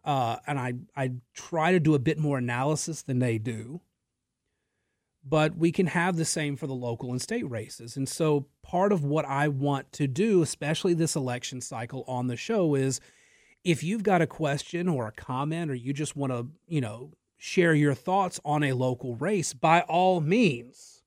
uh, 0.04 0.38
and 0.45 0.60
I 0.60 0.74
I 0.98 1.13
try 1.34 1.71
to 1.71 1.80
do 1.80 1.95
a 1.95 2.00
bit 2.00 2.19
more 2.19 2.38
analysis 2.38 3.02
than 3.02 3.19
they 3.19 3.38
do 3.38 3.80
but 5.27 5.57
we 5.57 5.71
can 5.71 5.88
have 5.88 6.15
the 6.15 6.25
same 6.25 6.55
for 6.55 6.67
the 6.67 6.75
local 6.75 7.09
and 7.09 7.21
state 7.21 7.49
races. 7.49 7.97
And 7.97 8.07
so 8.07 8.45
part 8.61 8.91
of 8.91 9.03
what 9.03 9.25
I 9.25 9.47
want 9.47 9.91
to 9.93 10.07
do, 10.07 10.43
especially 10.43 10.93
this 10.93 11.15
election 11.15 11.61
cycle 11.61 12.03
on 12.07 12.27
the 12.27 12.38
show, 12.38 12.75
is 12.75 13.01
if 13.63 13.83
you've 13.83 14.03
got 14.03 14.21
a 14.21 14.27
question 14.27 14.88
or 14.88 15.07
a 15.07 15.11
comment 15.11 15.71
or 15.71 15.75
you 15.75 15.93
just 15.93 16.15
want 16.15 16.31
to, 16.31 16.47
you 16.67 16.79
know, 16.79 17.11
share 17.38 17.73
your 17.73 17.95
thoughts 17.95 18.39
on 18.45 18.63
a 18.63 18.73
local 18.73 19.15
race, 19.15 19.53
by 19.53 19.81
all 19.81 20.21
means, 20.21 21.01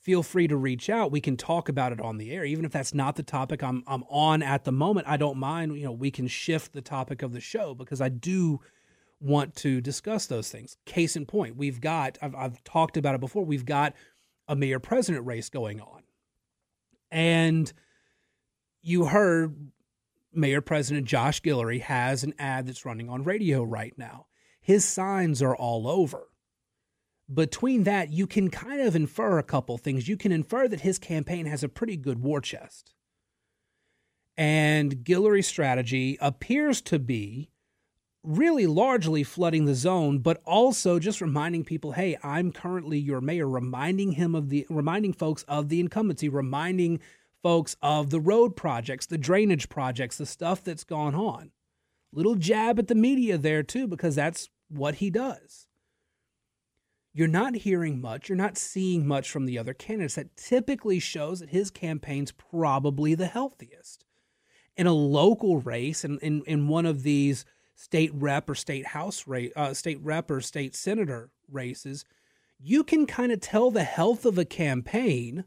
feel 0.00 0.24
free 0.24 0.48
to 0.48 0.56
reach 0.56 0.90
out. 0.90 1.12
We 1.12 1.20
can 1.20 1.36
talk 1.36 1.68
about 1.68 1.92
it 1.92 2.00
on 2.00 2.18
the 2.18 2.32
air. 2.32 2.44
Even 2.44 2.64
if 2.64 2.72
that's 2.72 2.92
not 2.92 3.14
the 3.14 3.22
topic 3.22 3.62
I'm 3.62 3.84
I'm 3.86 4.02
on 4.10 4.42
at 4.42 4.64
the 4.64 4.72
moment, 4.72 5.06
I 5.08 5.16
don't 5.16 5.38
mind, 5.38 5.76
you 5.78 5.84
know, 5.84 5.92
we 5.92 6.10
can 6.10 6.26
shift 6.26 6.72
the 6.72 6.82
topic 6.82 7.22
of 7.22 7.32
the 7.32 7.40
show 7.40 7.74
because 7.74 8.00
I 8.00 8.08
do 8.08 8.60
want 9.24 9.56
to 9.56 9.80
discuss 9.80 10.26
those 10.26 10.50
things. 10.50 10.76
Case 10.84 11.16
in 11.16 11.26
point, 11.26 11.56
we've 11.56 11.80
got, 11.80 12.18
I've, 12.20 12.34
I've 12.34 12.62
talked 12.64 12.96
about 12.96 13.14
it 13.14 13.20
before, 13.20 13.44
we've 13.44 13.64
got 13.64 13.94
a 14.46 14.54
mayor 14.54 14.78
president 14.78 15.26
race 15.26 15.48
going 15.48 15.80
on. 15.80 16.02
And 17.10 17.72
you 18.82 19.06
heard 19.06 19.70
Mayor 20.32 20.60
President 20.60 21.06
Josh 21.06 21.40
Guillory 21.40 21.80
has 21.80 22.22
an 22.22 22.34
ad 22.38 22.66
that's 22.66 22.84
running 22.84 23.08
on 23.08 23.24
radio 23.24 23.62
right 23.62 23.94
now. 23.96 24.26
His 24.60 24.84
signs 24.84 25.40
are 25.40 25.56
all 25.56 25.88
over. 25.88 26.28
Between 27.32 27.84
that, 27.84 28.12
you 28.12 28.26
can 28.26 28.50
kind 28.50 28.82
of 28.82 28.94
infer 28.94 29.38
a 29.38 29.42
couple 29.42 29.78
things. 29.78 30.08
You 30.08 30.16
can 30.16 30.32
infer 30.32 30.68
that 30.68 30.82
his 30.82 30.98
campaign 30.98 31.46
has 31.46 31.62
a 31.62 31.68
pretty 31.68 31.96
good 31.96 32.18
war 32.18 32.40
chest. 32.40 32.92
And 34.36 35.04
Guillory's 35.04 35.46
strategy 35.46 36.18
appears 36.20 36.82
to 36.82 36.98
be 36.98 37.50
really 38.24 38.66
largely 38.66 39.22
flooding 39.22 39.66
the 39.66 39.74
zone, 39.74 40.18
but 40.18 40.40
also 40.46 40.98
just 40.98 41.20
reminding 41.20 41.62
people, 41.62 41.92
hey, 41.92 42.16
I'm 42.22 42.50
currently 42.50 42.98
your 42.98 43.20
mayor, 43.20 43.48
reminding 43.48 44.12
him 44.12 44.34
of 44.34 44.48
the 44.48 44.66
reminding 44.70 45.12
folks 45.12 45.42
of 45.44 45.68
the 45.68 45.78
incumbency, 45.78 46.28
reminding 46.28 47.00
folks 47.42 47.76
of 47.82 48.08
the 48.08 48.20
road 48.20 48.56
projects, 48.56 49.04
the 49.04 49.18
drainage 49.18 49.68
projects, 49.68 50.16
the 50.16 50.24
stuff 50.24 50.64
that's 50.64 50.84
gone 50.84 51.14
on. 51.14 51.50
Little 52.12 52.34
jab 52.34 52.78
at 52.78 52.88
the 52.88 52.94
media 52.94 53.36
there 53.36 53.62
too, 53.62 53.86
because 53.86 54.14
that's 54.14 54.48
what 54.68 54.96
he 54.96 55.10
does. 55.10 55.68
You're 57.12 57.28
not 57.28 57.54
hearing 57.54 58.00
much, 58.00 58.28
you're 58.28 58.36
not 58.36 58.56
seeing 58.56 59.06
much 59.06 59.30
from 59.30 59.44
the 59.44 59.58
other 59.58 59.74
candidates. 59.74 60.14
That 60.14 60.36
typically 60.36 60.98
shows 60.98 61.40
that 61.40 61.50
his 61.50 61.70
campaign's 61.70 62.32
probably 62.32 63.14
the 63.14 63.26
healthiest. 63.26 64.04
In 64.76 64.88
a 64.88 64.92
local 64.92 65.60
race, 65.60 66.02
and 66.02 66.18
in, 66.20 66.40
in, 66.40 66.44
in 66.46 66.68
one 66.68 66.86
of 66.86 67.04
these 67.04 67.44
state 67.74 68.10
rep 68.14 68.48
or 68.48 68.54
state 68.54 68.86
house 68.86 69.26
race, 69.26 69.52
uh, 69.56 69.74
state 69.74 70.00
rep 70.02 70.30
or 70.30 70.40
state 70.40 70.74
senator 70.74 71.30
races, 71.50 72.04
you 72.58 72.84
can 72.84 73.06
kind 73.06 73.32
of 73.32 73.40
tell 73.40 73.70
the 73.70 73.84
health 73.84 74.24
of 74.24 74.38
a 74.38 74.44
campaign 74.44 75.44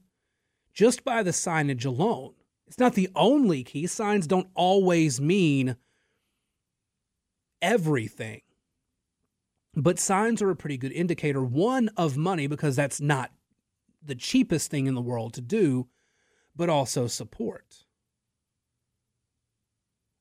just 0.73 1.03
by 1.03 1.23
the 1.23 1.31
signage 1.31 1.85
alone. 1.85 2.33
It's 2.67 2.79
not 2.79 2.93
the 2.93 3.09
only 3.15 3.63
key. 3.63 3.87
Signs 3.87 4.27
don't 4.27 4.49
always 4.53 5.21
mean 5.21 5.77
everything. 7.61 8.41
But 9.73 9.99
signs 9.99 10.41
are 10.41 10.49
a 10.49 10.55
pretty 10.55 10.77
good 10.77 10.91
indicator, 10.91 11.43
one, 11.43 11.89
of 11.97 12.17
money, 12.17 12.47
because 12.47 12.75
that's 12.75 12.99
not 12.99 13.31
the 14.03 14.15
cheapest 14.15 14.69
thing 14.69 14.87
in 14.87 14.95
the 14.95 15.01
world 15.01 15.33
to 15.35 15.41
do, 15.41 15.87
but 16.55 16.69
also 16.69 17.07
support. 17.07 17.85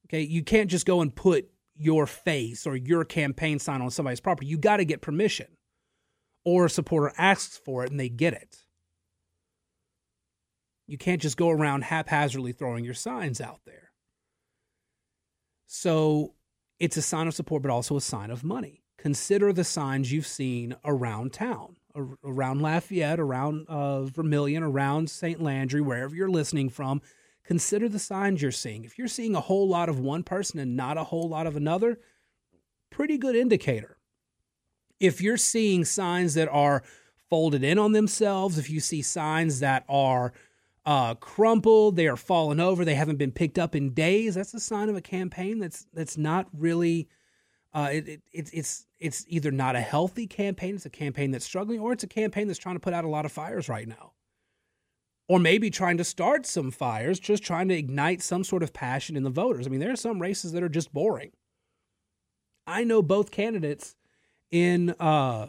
Okay, 0.06 0.20
you 0.20 0.42
can't 0.42 0.70
just 0.70 0.86
go 0.86 1.00
and 1.00 1.14
put 1.14 1.50
your 1.78 2.06
face 2.06 2.66
or 2.66 2.76
your 2.76 3.04
campaign 3.04 3.58
sign 3.58 3.82
on 3.82 3.90
somebody's 3.90 4.20
property. 4.20 4.46
You 4.46 4.58
got 4.58 4.78
to 4.78 4.84
get 4.84 5.00
permission, 5.00 5.48
or 6.44 6.66
a 6.66 6.70
supporter 6.70 7.12
asks 7.18 7.58
for 7.58 7.84
it 7.84 7.90
and 7.90 8.00
they 8.00 8.08
get 8.08 8.32
it. 8.32 8.58
You 10.86 10.98
can't 10.98 11.20
just 11.20 11.36
go 11.36 11.50
around 11.50 11.82
haphazardly 11.84 12.52
throwing 12.52 12.84
your 12.84 12.94
signs 12.94 13.40
out 13.40 13.60
there. 13.66 13.90
So 15.66 16.34
it's 16.78 16.96
a 16.96 17.02
sign 17.02 17.26
of 17.26 17.34
support, 17.34 17.62
but 17.62 17.70
also 17.70 17.96
a 17.96 18.00
sign 18.00 18.30
of 18.30 18.44
money. 18.44 18.84
Consider 18.98 19.52
the 19.52 19.64
signs 19.64 20.12
you've 20.12 20.26
seen 20.26 20.76
around 20.84 21.32
town, 21.32 21.76
around 22.24 22.62
Lafayette, 22.62 23.20
around 23.20 23.66
uh, 23.68 24.04
Vermilion, 24.04 24.62
around 24.62 25.10
St. 25.10 25.40
Landry, 25.40 25.80
wherever 25.80 26.14
you're 26.14 26.30
listening 26.30 26.68
from 26.68 27.02
consider 27.46 27.88
the 27.88 27.98
signs 27.98 28.42
you're 28.42 28.50
seeing. 28.50 28.84
If 28.84 28.98
you're 28.98 29.06
seeing 29.06 29.36
a 29.36 29.40
whole 29.40 29.68
lot 29.68 29.88
of 29.88 30.00
one 30.00 30.24
person 30.24 30.58
and 30.58 30.76
not 30.76 30.98
a 30.98 31.04
whole 31.04 31.28
lot 31.28 31.46
of 31.46 31.56
another, 31.56 32.00
pretty 32.90 33.18
good 33.18 33.36
indicator. 33.36 33.98
If 34.98 35.20
you're 35.20 35.36
seeing 35.36 35.84
signs 35.84 36.34
that 36.34 36.48
are 36.48 36.82
folded 37.30 37.62
in 37.62 37.78
on 37.78 37.92
themselves, 37.92 38.58
if 38.58 38.68
you 38.68 38.80
see 38.80 39.00
signs 39.02 39.60
that 39.60 39.84
are 39.88 40.32
uh, 40.84 41.14
crumpled, 41.14 41.96
they 41.96 42.08
are 42.08 42.16
falling 42.16 42.60
over, 42.60 42.84
they 42.84 42.94
haven't 42.94 43.18
been 43.18 43.32
picked 43.32 43.58
up 43.58 43.74
in 43.74 43.94
days, 43.94 44.34
that's 44.34 44.54
a 44.54 44.60
sign 44.60 44.88
of 44.88 44.96
a 44.96 45.00
campaign 45.00 45.58
that's 45.58 45.86
that's 45.92 46.16
not 46.16 46.48
really. 46.52 47.08
Uh, 47.74 47.90
it, 47.92 48.08
it, 48.08 48.22
it, 48.32 48.50
it's 48.54 48.86
it's 48.98 49.26
either 49.28 49.50
not 49.50 49.76
a 49.76 49.80
healthy 49.80 50.26
campaign, 50.26 50.76
it's 50.76 50.86
a 50.86 50.90
campaign 50.90 51.30
that's 51.30 51.44
struggling, 51.44 51.78
or 51.78 51.92
it's 51.92 52.04
a 52.04 52.08
campaign 52.08 52.46
that's 52.46 52.58
trying 52.58 52.76
to 52.76 52.80
put 52.80 52.94
out 52.94 53.04
a 53.04 53.08
lot 53.08 53.26
of 53.26 53.32
fires 53.32 53.68
right 53.68 53.86
now 53.86 54.12
or 55.28 55.38
maybe 55.38 55.70
trying 55.70 55.96
to 55.96 56.04
start 56.04 56.46
some 56.46 56.70
fires, 56.70 57.18
just 57.18 57.42
trying 57.42 57.68
to 57.68 57.74
ignite 57.74 58.22
some 58.22 58.44
sort 58.44 58.62
of 58.62 58.72
passion 58.72 59.16
in 59.16 59.24
the 59.24 59.30
voters. 59.30 59.66
I 59.66 59.70
mean, 59.70 59.80
there 59.80 59.92
are 59.92 59.96
some 59.96 60.22
races 60.22 60.52
that 60.52 60.62
are 60.62 60.68
just 60.68 60.92
boring. 60.92 61.32
I 62.66 62.84
know 62.84 63.02
both 63.02 63.30
candidates 63.30 63.96
in 64.50 64.90
uh, 64.90 65.48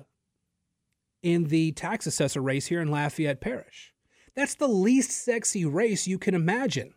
in 1.22 1.46
the 1.46 1.72
tax 1.74 2.08
assessor 2.08 2.42
race 2.42 2.68
here 2.68 2.82
in 2.82 2.90
Lafayette 2.90 3.42
Parish. 3.42 3.94
That's 4.36 4.56
the 4.56 4.68
least 4.68 5.12
sexy 5.12 5.66
race 5.66 6.08
you 6.08 6.20
can 6.20 6.36
imagine. 6.36 6.94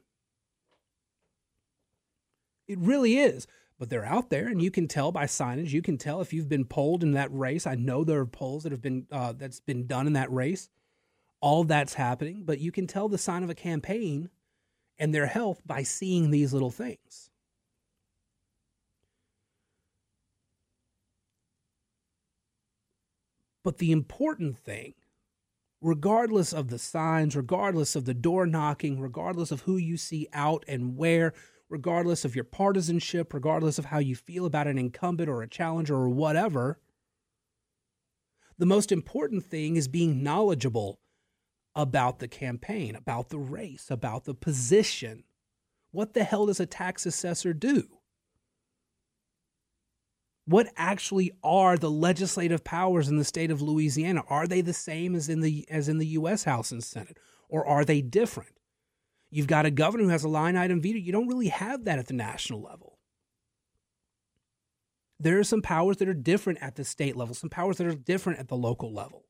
It 2.68 2.78
really 2.78 3.18
is. 3.18 3.46
But 3.78 3.88
they're 3.88 4.04
out 4.04 4.28
there, 4.28 4.46
and 4.46 4.60
you 4.60 4.70
can 4.70 4.88
tell 4.88 5.10
by 5.10 5.24
signage. 5.24 5.70
You 5.70 5.80
can 5.80 5.96
tell 5.96 6.20
if 6.20 6.34
you've 6.34 6.50
been 6.50 6.66
polled 6.66 7.02
in 7.02 7.12
that 7.12 7.32
race. 7.32 7.66
I 7.66 7.76
know 7.76 8.04
there 8.04 8.20
are 8.20 8.26
polls 8.26 8.64
that 8.64 8.72
have 8.72 8.82
been 8.82 9.06
uh, 9.10 9.32
that's 9.32 9.60
been 9.60 9.86
done 9.86 10.06
in 10.06 10.12
that 10.12 10.30
race 10.30 10.68
all 11.40 11.64
that's 11.64 11.94
happening, 11.94 12.42
but 12.44 12.58
you 12.58 12.70
can 12.70 12.86
tell 12.86 13.08
the 13.08 13.18
sign 13.18 13.42
of 13.42 13.50
a 13.50 13.54
campaign 13.54 14.30
and 14.98 15.14
their 15.14 15.26
health 15.26 15.62
by 15.66 15.82
seeing 15.82 16.30
these 16.30 16.52
little 16.52 16.70
things. 16.70 17.30
But 23.62 23.78
the 23.78 23.92
important 23.92 24.58
thing, 24.58 24.94
regardless 25.80 26.52
of 26.52 26.68
the 26.68 26.78
signs, 26.78 27.36
regardless 27.36 27.94
of 27.94 28.04
the 28.04 28.14
door 28.14 28.46
knocking, 28.46 29.00
regardless 29.00 29.50
of 29.50 29.62
who 29.62 29.76
you 29.76 29.96
see 29.96 30.28
out 30.32 30.64
and 30.66 30.96
where, 30.96 31.32
regardless 31.68 32.24
of 32.24 32.34
your 32.34 32.44
partisanship, 32.44 33.32
regardless 33.34 33.78
of 33.78 33.86
how 33.86 33.98
you 33.98 34.16
feel 34.16 34.46
about 34.46 34.66
an 34.66 34.78
incumbent 34.78 35.28
or 35.28 35.42
a 35.42 35.48
challenger 35.48 35.94
or 35.94 36.08
whatever, 36.08 36.78
the 38.58 38.66
most 38.66 38.92
important 38.92 39.44
thing 39.44 39.76
is 39.76 39.88
being 39.88 40.22
knowledgeable 40.22 40.98
about 41.74 42.18
the 42.18 42.28
campaign, 42.28 42.96
about 42.96 43.28
the 43.28 43.38
race, 43.38 43.90
about 43.90 44.24
the 44.24 44.34
position. 44.34 45.24
What 45.92 46.14
the 46.14 46.24
hell 46.24 46.46
does 46.46 46.60
a 46.60 46.66
tax 46.66 47.06
assessor 47.06 47.52
do? 47.52 47.84
What 50.46 50.68
actually 50.76 51.32
are 51.44 51.76
the 51.76 51.90
legislative 51.90 52.64
powers 52.64 53.08
in 53.08 53.18
the 53.18 53.24
state 53.24 53.50
of 53.50 53.62
Louisiana? 53.62 54.22
Are 54.28 54.46
they 54.46 54.62
the 54.62 54.72
same 54.72 55.14
as 55.14 55.28
in 55.28 55.40
the 55.40 55.64
as 55.70 55.88
in 55.88 55.98
the 55.98 56.06
US 56.06 56.44
House 56.44 56.72
and 56.72 56.82
Senate 56.82 57.18
or 57.48 57.66
are 57.66 57.84
they 57.84 58.00
different? 58.00 58.52
You've 59.30 59.46
got 59.46 59.66
a 59.66 59.70
governor 59.70 60.04
who 60.04 60.10
has 60.10 60.24
a 60.24 60.28
line 60.28 60.56
item 60.56 60.80
veto. 60.80 60.98
You 60.98 61.12
don't 61.12 61.28
really 61.28 61.48
have 61.48 61.84
that 61.84 61.98
at 61.98 62.08
the 62.08 62.14
national 62.14 62.62
level. 62.62 62.98
There 65.20 65.38
are 65.38 65.44
some 65.44 65.62
powers 65.62 65.98
that 65.98 66.08
are 66.08 66.14
different 66.14 66.60
at 66.62 66.76
the 66.76 66.84
state 66.84 67.14
level, 67.14 67.34
some 67.34 67.50
powers 67.50 67.76
that 67.76 67.86
are 67.86 67.94
different 67.94 68.38
at 68.38 68.48
the 68.48 68.56
local 68.56 68.92
level. 68.92 69.26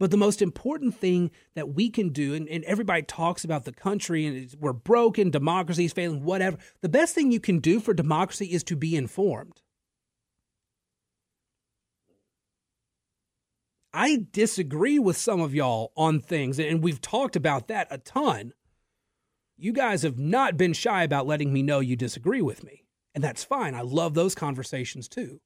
But 0.00 0.10
the 0.10 0.16
most 0.16 0.40
important 0.40 0.94
thing 0.94 1.30
that 1.54 1.74
we 1.74 1.90
can 1.90 2.08
do, 2.08 2.32
and, 2.32 2.48
and 2.48 2.64
everybody 2.64 3.02
talks 3.02 3.44
about 3.44 3.66
the 3.66 3.72
country 3.72 4.24
and 4.24 4.52
we're 4.58 4.72
broken, 4.72 5.30
democracy 5.30 5.84
is 5.84 5.92
failing, 5.92 6.24
whatever. 6.24 6.56
The 6.80 6.88
best 6.88 7.14
thing 7.14 7.30
you 7.30 7.38
can 7.38 7.58
do 7.58 7.80
for 7.80 7.92
democracy 7.92 8.46
is 8.46 8.64
to 8.64 8.76
be 8.76 8.96
informed. 8.96 9.60
I 13.92 14.24
disagree 14.32 14.98
with 14.98 15.18
some 15.18 15.40
of 15.42 15.54
y'all 15.54 15.92
on 15.96 16.20
things, 16.20 16.58
and 16.58 16.82
we've 16.82 17.02
talked 17.02 17.36
about 17.36 17.68
that 17.68 17.88
a 17.90 17.98
ton. 17.98 18.54
You 19.58 19.74
guys 19.74 20.02
have 20.02 20.18
not 20.18 20.56
been 20.56 20.72
shy 20.72 21.02
about 21.02 21.26
letting 21.26 21.52
me 21.52 21.62
know 21.62 21.80
you 21.80 21.96
disagree 21.96 22.40
with 22.40 22.64
me, 22.64 22.84
and 23.14 23.22
that's 23.22 23.44
fine. 23.44 23.74
I 23.74 23.82
love 23.82 24.14
those 24.14 24.34
conversations 24.34 25.08
too. 25.08 25.40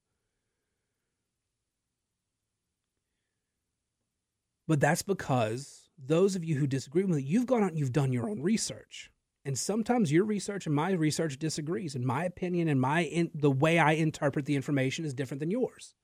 But 4.66 4.80
that's 4.80 5.02
because 5.02 5.88
those 5.98 6.36
of 6.36 6.44
you 6.44 6.56
who 6.56 6.66
disagree 6.66 7.04
with 7.04 7.16
me, 7.16 7.22
you've 7.22 7.46
gone 7.46 7.62
out 7.62 7.70
and 7.70 7.78
you've 7.78 7.92
done 7.92 8.12
your 8.12 8.28
own 8.28 8.40
research. 8.40 9.10
And 9.44 9.58
sometimes 9.58 10.10
your 10.10 10.24
research 10.24 10.66
and 10.66 10.74
my 10.74 10.92
research 10.92 11.38
disagrees. 11.38 11.94
And 11.94 12.04
my 12.04 12.24
opinion 12.24 12.68
and 12.68 12.80
my 12.80 13.02
in, 13.02 13.30
the 13.34 13.50
way 13.50 13.78
I 13.78 13.92
interpret 13.92 14.46
the 14.46 14.56
information 14.56 15.04
is 15.04 15.12
different 15.12 15.40
than 15.40 15.50
yours. 15.50 15.94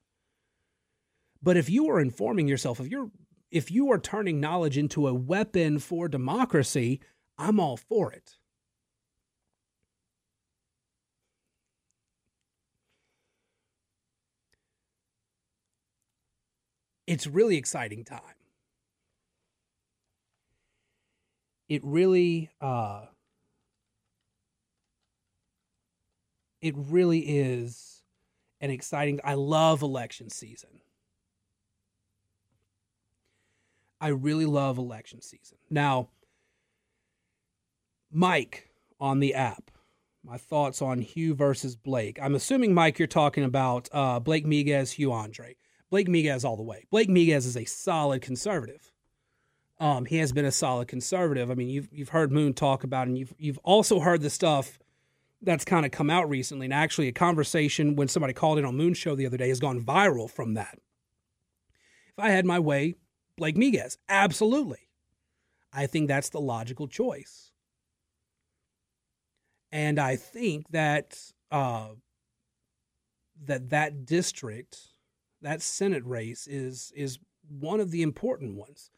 But 1.43 1.57
if 1.57 1.71
you 1.71 1.89
are 1.89 2.01
informing 2.01 2.49
yourself, 2.49 2.81
if 2.81 2.89
you're 2.89 3.11
if 3.51 3.71
you 3.71 3.91
are 3.91 3.99
turning 3.99 4.41
knowledge 4.41 4.79
into 4.79 5.09
a 5.09 5.15
weapon 5.15 5.79
for 5.81 6.07
democracy, 6.07 7.01
I'm 7.37 7.59
all 7.59 7.77
for 7.77 8.13
it. 8.13 8.37
It's 17.07 17.27
really 17.27 17.57
exciting 17.57 18.05
time. 18.05 18.40
It 21.71 21.83
really 21.85 22.51
uh, 22.61 23.03
it 26.61 26.75
really 26.77 27.21
is 27.21 28.03
an 28.61 28.71
exciting 28.71 29.21
I 29.25 29.35
love 29.35 29.81
election 29.81 30.29
season. 30.29 30.81
I 34.01 34.09
really 34.09 34.47
love 34.47 34.79
election 34.79 35.23
season. 35.23 35.59
Now, 35.71 36.09
Mike 38.11 38.71
on 38.99 39.21
the 39.21 39.35
app, 39.35 39.71
my 40.25 40.39
thoughts 40.39 40.83
on 40.83 41.01
Hugh 41.01 41.35
versus 41.35 41.77
Blake. 41.77 42.19
I'm 42.21 42.35
assuming, 42.35 42.75
Mike, 42.75 42.99
you're 42.99 43.07
talking 43.07 43.45
about 43.45 43.89
uh, 43.93 44.19
Blake 44.19 44.45
Miguez, 44.45 44.93
Hugh 44.93 45.13
Andre. 45.13 45.55
Blake 45.89 46.09
Miguez 46.09 46.45
all 46.45 46.57
the 46.57 46.63
way. 46.63 46.87
Blake 46.91 47.09
Miguez 47.09 47.47
is 47.47 47.57
a 47.57 47.65
solid 47.65 48.23
conservative. 48.23 48.91
Um, 49.81 50.05
he 50.05 50.19
has 50.19 50.31
been 50.31 50.45
a 50.45 50.53
solid 50.53 50.89
conservative. 50.89 51.51
I 51.51 51.55
mean, 51.55 51.71
you've 51.71 51.89
you've 51.91 52.11
heard 52.11 52.31
Moon 52.31 52.53
talk 52.53 52.85
about, 52.85 53.09
and 53.09 53.17
you've 53.17 53.35
you've 53.39 53.59
also 53.65 53.99
heard 53.99 54.21
the 54.21 54.31
stuff 54.31 54.79
that's 55.43 55.65
kind 55.65 55.87
of 55.87 55.91
come 55.91 56.11
out 56.11 56.29
recently. 56.29 56.67
And 56.67 56.75
actually, 56.75 57.09
a 57.09 57.13
conversation 57.13 57.97
when 57.97 58.07
somebody 58.07 58.35
called 58.35 58.59
in 58.59 58.67
on 58.67 58.77
Moon 58.77 58.93
Show 58.93 59.15
the 59.15 59.27
other 59.27 59.39
day 59.39 59.49
has 59.49 59.59
gone 59.59 59.81
viral 59.81 60.31
from 60.31 60.55
that. 60.55 60.79
If 62.09 62.19
I 62.19 62.29
had 62.29 62.45
my 62.45 62.59
way, 62.59 62.97
Blake 63.39 63.57
Miguez, 63.57 63.97
absolutely. 64.09 64.91
I 65.73 65.87
think 65.87 66.09
that's 66.09 66.29
the 66.29 66.41
logical 66.41 66.87
choice. 66.87 67.53
And 69.73 69.99
I 69.99 70.17
think 70.17 70.69
that 70.73 71.19
uh, 71.51 71.91
that 73.47 73.71
that 73.71 74.05
district, 74.05 74.79
that 75.41 75.63
Senate 75.63 76.05
race 76.05 76.47
is 76.47 76.93
is 76.95 77.19
one 77.49 77.81
of 77.81 77.91
the 77.91 78.03
important 78.03 78.57
ones. 78.57 78.91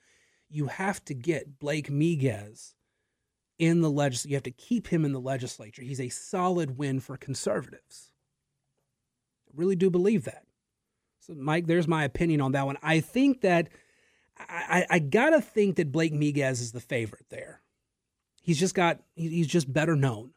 You 0.53 0.67
have 0.67 1.05
to 1.07 1.15
get 1.15 1.59
Blake 1.59 1.89
Miguez 1.89 2.75
in 3.59 3.81
the 3.81 3.91
legislature. 3.91 4.31
You 4.31 4.37
have 4.37 4.43
to 4.45 4.51
keep 4.51 4.89
him 4.89 5.05
in 5.05 5.13
the 5.13 5.21
legislature. 5.21 5.83
He's 5.83 6.01
a 6.01 6.09
solid 6.09 6.79
win 6.79 7.01
for 7.01 7.17
conservatives. 7.17 8.13
I 9.49 9.53
really 9.55 9.77
do 9.77 9.91
believe 9.91 10.25
that. 10.25 10.45
So, 11.21 11.35
Mike, 11.35 11.67
there's 11.67 11.89
my 11.89 12.05
opinion 12.05 12.41
on 12.41 12.53
that 12.53 12.67
one. 12.67 12.77
I 12.83 13.01
think 13.01 13.43
that 13.43 13.69
I, 14.39 14.87
I 14.91 14.99
gotta 14.99 15.41
think 15.41 15.77
that 15.77 15.93
Blake 15.93 16.13
Miguez 16.13 16.61
is 16.61 16.73
the 16.73 16.81
favorite 16.81 17.27
there. 17.31 17.61
He's 18.43 18.59
just 18.59 18.75
got 18.75 19.01
he's 19.15 19.47
just 19.47 19.73
better 19.73 19.95
known. 19.95 20.33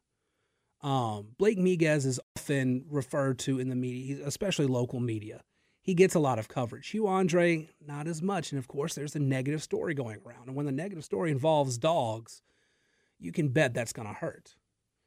Um, 0.81 1.29
Blake 1.39 1.57
Miguez 1.57 2.05
is 2.05 2.19
often 2.37 2.85
referred 2.89 3.39
to 3.39 3.59
in 3.59 3.69
the 3.69 3.75
media, 3.75 4.19
especially 4.25 4.67
local 4.67 4.99
media. 4.99 5.41
He 5.85 5.93
gets 5.93 6.15
a 6.15 6.19
lot 6.19 6.39
of 6.39 6.47
coverage. 6.47 6.87
Hugh 6.87 7.05
Andre, 7.05 7.69
not 7.85 8.07
as 8.07 8.19
much. 8.19 8.51
And 8.51 8.57
of 8.57 8.67
course, 8.67 8.95
there's 8.95 9.15
a 9.15 9.19
negative 9.19 9.61
story 9.61 9.93
going 9.93 10.19
around. 10.25 10.47
And 10.47 10.55
when 10.55 10.65
the 10.65 10.71
negative 10.71 11.05
story 11.05 11.29
involves 11.29 11.77
dogs, 11.77 12.41
you 13.19 13.31
can 13.31 13.49
bet 13.49 13.75
that's 13.75 13.93
going 13.93 14.07
to 14.07 14.13
hurt. 14.15 14.55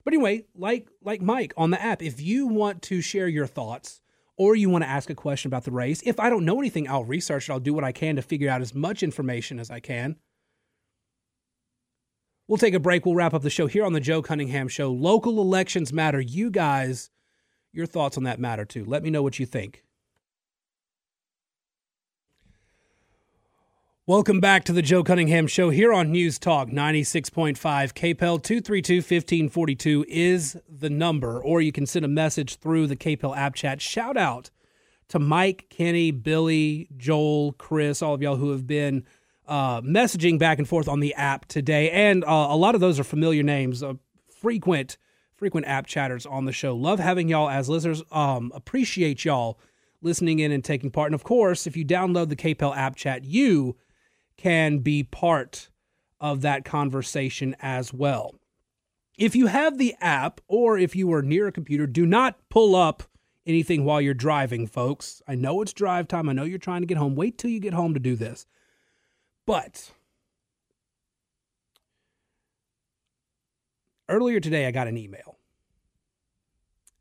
But 0.05 0.15
anyway, 0.15 0.45
like 0.55 0.87
like 1.03 1.21
Mike 1.21 1.53
on 1.57 1.71
the 1.71 1.83
app, 1.83 2.01
if 2.01 2.21
you 2.21 2.47
want 2.47 2.81
to 2.83 3.01
share 3.01 3.27
your 3.27 3.49
thoughts 3.49 4.01
or 4.37 4.55
you 4.55 4.71
want 4.71 4.85
to 4.85 4.89
ask 4.89 5.11
a 5.11 5.17
question 5.17 5.49
about 5.49 5.65
the 5.65 5.73
race, 5.73 6.01
if 6.07 6.21
I 6.21 6.31
don't 6.31 6.45
know 6.45 6.61
anything, 6.61 6.89
I'll 6.89 7.05
research 7.05 7.49
it. 7.49 7.53
I'll 7.53 7.59
do 7.59 7.75
what 7.75 7.83
I 7.83 7.91
can 7.91 8.15
to 8.15 8.23
figure 8.23 8.49
out 8.49 8.63
as 8.63 8.73
much 8.73 9.03
information 9.03 9.59
as 9.59 9.73
I 9.73 9.81
can. 9.81 10.15
We'll 12.47 12.57
take 12.57 12.75
a 12.75 12.79
break. 12.79 13.05
We'll 13.05 13.17
wrap 13.17 13.35
up 13.35 13.43
the 13.43 13.51
show 13.51 13.67
here 13.67 13.85
on 13.85 13.95
the 13.95 14.01
Joe 14.01 14.23
Cunningham 14.23 14.69
Show. 14.69 14.93
Local 14.93 15.41
elections 15.41 15.93
matter. 15.93 16.21
You 16.21 16.51
guys, 16.51 17.11
your 17.73 17.87
thoughts 17.87 18.17
on 18.17 18.23
that 18.23 18.39
matter 18.39 18.65
too. 18.65 18.85
Let 18.85 19.03
me 19.03 19.11
know 19.11 19.25
what 19.25 19.41
you 19.41 19.45
think. 19.45 19.83
Welcome 24.09 24.41
back 24.41 24.65
to 24.65 24.73
the 24.73 24.81
Joe 24.81 25.05
Cunningham 25.05 25.47
Show 25.47 25.69
here 25.69 25.93
on 25.93 26.11
News 26.11 26.39
Talk 26.39 26.71
96.5. 26.71 27.59
KPEL 27.59 28.43
232 28.43 28.97
1542 29.01 30.07
is 30.09 30.57
the 30.67 30.89
number, 30.89 31.45
or 31.45 31.61
you 31.61 31.73
can 31.73 31.85
send 31.85 32.07
a 32.07 32.09
message 32.09 32.57
through 32.57 32.87
the 32.87 32.97
KPEL 32.97 33.37
app 33.37 33.55
chat. 33.55 33.83
Shout 33.83 34.17
out 34.17 34.49
to 35.09 35.19
Mike, 35.19 35.67
Kenny, 35.69 36.11
Billy, 36.11 36.89
Joel, 36.97 37.53
Chris, 37.53 38.01
all 38.01 38.15
of 38.15 38.23
y'all 38.23 38.37
who 38.37 38.51
have 38.53 38.67
been 38.67 39.05
uh, 39.47 39.83
messaging 39.83 40.39
back 40.39 40.57
and 40.57 40.67
forth 40.67 40.89
on 40.89 41.01
the 41.01 41.13
app 41.13 41.45
today. 41.45 41.91
And 41.91 42.25
uh, 42.25 42.47
a 42.49 42.57
lot 42.57 42.75
of 42.75 42.81
those 42.81 42.99
are 42.99 43.05
familiar 43.05 43.43
names, 43.43 43.83
uh, 43.83 43.93
frequent, 44.41 44.97
frequent 45.35 45.67
app 45.67 45.87
chatters 45.87 46.25
on 46.25 46.47
the 46.47 46.53
show. 46.53 46.75
Love 46.75 46.99
having 46.99 47.29
y'all 47.29 47.51
as 47.51 47.69
listeners. 47.69 48.03
Um, 48.11 48.53
appreciate 48.55 49.27
y'all 49.27 49.61
listening 50.01 50.39
in 50.39 50.51
and 50.51 50.65
taking 50.65 50.91
part. 50.91 51.09
And 51.09 51.15
of 51.15 51.25
course, 51.25 51.67
if 51.67 51.77
you 51.77 51.85
download 51.85 52.31
the 52.31 52.37
KPEL 52.37 52.75
app 52.75 52.97
chat, 52.97 53.25
you 53.25 53.77
can 54.39 54.79
be 54.79 55.03
part 55.03 55.69
of 56.21 56.41
that 56.41 56.65
conversation 56.65 57.55
as 57.61 57.93
well. 57.93 58.35
If 59.19 59.35
you 59.37 59.49
have 59.49 59.77
the 59.77 59.95
app 60.01 60.41
or 60.47 60.79
if 60.79 60.97
you 60.97 61.13
are 61.13 61.23
near 61.23 61.49
a 61.49 61.53
computer, 61.53 61.87
do 61.87 62.07
not 62.07 62.39
pull 62.49 62.75
up 62.75 63.03
anything 63.45 63.85
while 63.85 64.01
you're 64.01 64.15
driving, 64.15 64.67
folks. 64.67 65.21
I 65.27 65.35
know 65.35 65.61
it's 65.61 65.73
drive 65.73 66.07
time. 66.07 66.29
I 66.29 66.33
know 66.33 66.45
you're 66.45 66.59
trying 66.59 66.83
to 66.83 66.87
get 66.87 66.99
home. 66.99 67.17
Wait 67.17 67.37
till 67.37 67.51
you 67.51 67.61
get 67.61 67.75
home 67.75 67.95
to 67.95 68.01
do 68.01 68.15
this. 68.15 68.47
But 69.45 69.91
earlier 74.09 74.39
today, 74.39 74.67
I 74.67 74.71
got 74.71 74.87
an 74.87 74.97
email. 74.97 75.37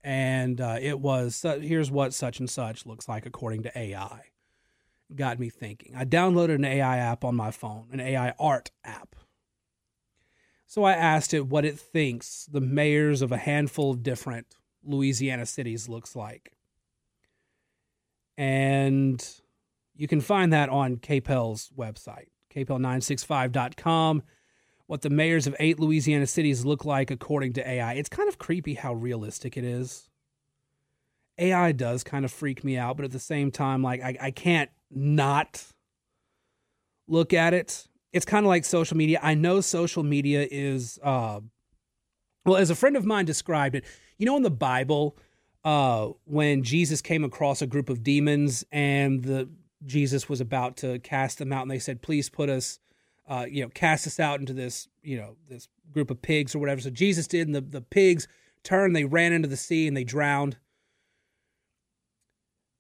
And 0.03 0.59
uh, 0.59 0.77
it 0.81 0.99
was 0.99 1.45
here's 1.61 1.91
what 1.91 2.13
such 2.13 2.39
and 2.39 2.49
such 2.49 2.85
looks 2.85 3.09
like 3.09 3.25
according 3.25 3.63
to 3.63 3.77
AI 3.77 4.23
got 5.15 5.39
me 5.39 5.49
thinking. 5.49 5.95
I 5.95 6.05
downloaded 6.05 6.55
an 6.55 6.65
AI 6.65 6.97
app 6.97 7.23
on 7.23 7.35
my 7.35 7.51
phone, 7.51 7.87
an 7.91 7.99
AI 7.99 8.33
art 8.39 8.71
app. 8.83 9.15
So 10.65 10.83
I 10.83 10.93
asked 10.93 11.33
it 11.33 11.47
what 11.47 11.63
it 11.63 11.79
thinks 11.79 12.45
the 12.51 12.61
mayors 12.61 13.21
of 13.21 13.31
a 13.31 13.37
handful 13.37 13.91
of 13.91 14.03
different 14.03 14.57
Louisiana 14.83 15.45
cities 15.45 15.87
looks 15.87 16.15
like. 16.15 16.53
And 18.37 19.25
you 19.95 20.07
can 20.07 20.21
find 20.21 20.51
that 20.53 20.69
on 20.69 20.97
KPEL's 20.97 21.71
website, 21.75 22.27
kpel965.com. 22.53 24.23
What 24.87 25.01
the 25.01 25.09
mayors 25.09 25.47
of 25.47 25.55
eight 25.59 25.79
Louisiana 25.79 26.27
cities 26.27 26.65
look 26.65 26.85
like 26.85 27.11
according 27.11 27.53
to 27.53 27.67
AI. 27.67 27.93
It's 27.93 28.09
kind 28.09 28.29
of 28.29 28.37
creepy 28.37 28.75
how 28.75 28.93
realistic 28.93 29.57
it 29.57 29.63
is. 29.63 30.09
AI 31.37 31.71
does 31.71 32.03
kind 32.03 32.25
of 32.25 32.31
freak 32.31 32.63
me 32.63 32.77
out, 32.77 32.97
but 32.97 33.05
at 33.05 33.11
the 33.11 33.19
same 33.19 33.51
time, 33.51 33.81
like 33.81 34.01
I, 34.01 34.17
I 34.19 34.31
can't 34.31 34.69
not 34.91 35.65
look 37.07 37.33
at 37.33 37.53
it. 37.53 37.87
It's 38.13 38.25
kind 38.25 38.45
of 38.45 38.49
like 38.49 38.65
social 38.65 38.97
media. 38.97 39.19
I 39.21 39.33
know 39.33 39.61
social 39.61 40.03
media 40.03 40.47
is, 40.49 40.99
uh, 41.03 41.41
well, 42.45 42.57
as 42.57 42.69
a 42.69 42.75
friend 42.75 42.95
of 42.95 43.05
mine 43.05 43.25
described 43.25 43.75
it, 43.75 43.83
you 44.17 44.25
know, 44.25 44.37
in 44.37 44.43
the 44.43 44.49
Bible, 44.49 45.17
uh, 45.63 46.09
when 46.23 46.63
Jesus 46.63 47.01
came 47.01 47.23
across 47.23 47.61
a 47.61 47.67
group 47.67 47.89
of 47.89 48.03
demons 48.03 48.63
and 48.71 49.23
the 49.23 49.49
Jesus 49.85 50.27
was 50.27 50.41
about 50.41 50.77
to 50.77 50.97
cast 50.99 51.37
them 51.37 51.53
out, 51.53 51.61
and 51.61 51.69
they 51.69 51.79
said, 51.79 52.01
"Please 52.01 52.29
put 52.29 52.49
us, 52.49 52.79
uh, 53.27 53.45
you 53.47 53.61
know, 53.61 53.69
cast 53.69 54.07
us 54.07 54.19
out 54.19 54.39
into 54.39 54.53
this, 54.53 54.87
you 55.03 55.17
know, 55.17 55.35
this 55.47 55.67
group 55.91 56.09
of 56.09 56.21
pigs 56.21 56.55
or 56.55 56.59
whatever." 56.59 56.81
So 56.81 56.89
Jesus 56.89 57.27
did, 57.27 57.47
and 57.47 57.55
the 57.55 57.61
the 57.61 57.81
pigs 57.81 58.27
turned, 58.63 58.95
they 58.95 59.05
ran 59.05 59.33
into 59.33 59.47
the 59.47 59.57
sea, 59.57 59.87
and 59.87 59.95
they 59.95 60.03
drowned 60.03 60.57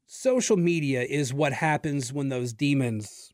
social 0.07 0.57
media 0.57 1.03
is 1.03 1.33
what 1.33 1.53
happens 1.53 2.11
when 2.11 2.29
those 2.29 2.53
demons 2.53 3.31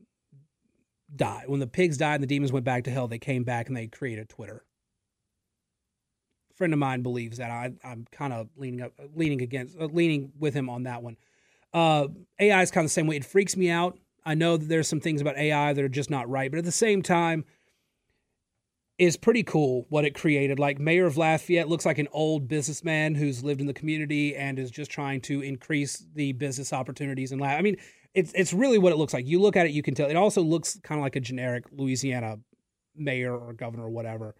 die. 1.15 1.43
When 1.45 1.59
the 1.59 1.67
pigs 1.67 1.97
died 1.97 2.15
and 2.15 2.23
the 2.23 2.27
demons 2.27 2.51
went 2.51 2.65
back 2.65 2.83
to 2.85 2.91
hell, 2.91 3.07
they 3.07 3.19
came 3.19 3.43
back 3.43 3.67
and 3.67 3.77
they 3.77 3.87
created 3.87 4.27
Twitter. 4.27 4.65
A 6.51 6.53
friend 6.55 6.73
of 6.73 6.79
mine 6.79 7.03
believes 7.03 7.37
that. 7.37 7.49
I, 7.49 7.71
am 7.83 8.05
kind 8.11 8.33
of 8.33 8.49
leaning 8.57 8.81
up, 8.81 8.93
leaning 9.15 9.41
against, 9.41 9.79
uh, 9.79 9.85
leaning 9.85 10.31
with 10.37 10.53
him 10.53 10.69
on 10.69 10.83
that 10.83 11.01
one. 11.01 11.17
Uh, 11.73 12.07
AI 12.39 12.61
is 12.61 12.71
kind 12.71 12.83
of 12.83 12.89
the 12.89 12.93
same 12.93 13.07
way. 13.07 13.15
It 13.15 13.25
freaks 13.25 13.55
me 13.55 13.69
out. 13.69 13.97
I 14.25 14.35
know 14.35 14.57
that 14.57 14.67
there's 14.67 14.87
some 14.87 14.99
things 14.99 15.21
about 15.21 15.37
AI 15.37 15.73
that 15.73 15.83
are 15.83 15.89
just 15.89 16.09
not 16.09 16.29
right, 16.29 16.49
but 16.49 16.57
at 16.57 16.65
the 16.65 16.71
same 16.71 17.01
time, 17.01 17.45
is 18.97 19.17
pretty 19.17 19.43
cool 19.43 19.85
what 19.89 20.05
it 20.05 20.13
created. 20.13 20.59
Like 20.59 20.79
Mayor 20.79 21.05
of 21.05 21.17
Lafayette 21.17 21.67
looks 21.67 21.85
like 21.85 21.97
an 21.97 22.07
old 22.11 22.47
businessman 22.47 23.15
who's 23.15 23.43
lived 23.43 23.61
in 23.61 23.67
the 23.67 23.73
community 23.73 24.35
and 24.35 24.59
is 24.59 24.69
just 24.71 24.91
trying 24.91 25.21
to 25.21 25.41
increase 25.41 26.05
the 26.13 26.33
business 26.33 26.71
opportunities 26.71 27.31
in 27.31 27.39
Lafayette. 27.39 27.59
I 27.59 27.63
mean, 27.63 27.77
it's 28.13 28.31
it's 28.35 28.53
really 28.53 28.77
what 28.77 28.91
it 28.91 28.97
looks 28.97 29.13
like. 29.13 29.25
You 29.25 29.41
look 29.41 29.55
at 29.55 29.65
it, 29.65 29.71
you 29.71 29.81
can 29.81 29.95
tell. 29.95 30.09
It 30.09 30.15
also 30.15 30.41
looks 30.41 30.79
kind 30.83 30.99
of 30.99 31.03
like 31.03 31.15
a 31.15 31.19
generic 31.19 31.65
Louisiana 31.71 32.37
mayor 32.95 33.35
or 33.35 33.53
governor 33.53 33.85
or 33.85 33.89
whatever. 33.89 34.35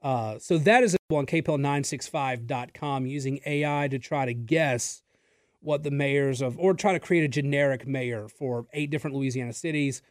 Uh, 0.00 0.38
so 0.38 0.58
that 0.58 0.82
is 0.82 0.96
on 1.10 1.26
kpel965.com 1.26 3.06
using 3.06 3.40
AI 3.46 3.86
to 3.88 3.98
try 3.98 4.24
to 4.24 4.34
guess 4.34 5.02
what 5.60 5.84
the 5.84 5.90
mayors 5.90 6.42
of, 6.42 6.58
or 6.58 6.74
try 6.74 6.92
to 6.92 6.98
create 6.98 7.22
a 7.22 7.28
generic 7.28 7.86
mayor 7.86 8.26
for 8.28 8.66
eight 8.72 8.90
different 8.90 9.14
Louisiana 9.14 9.52
cities. 9.52 10.02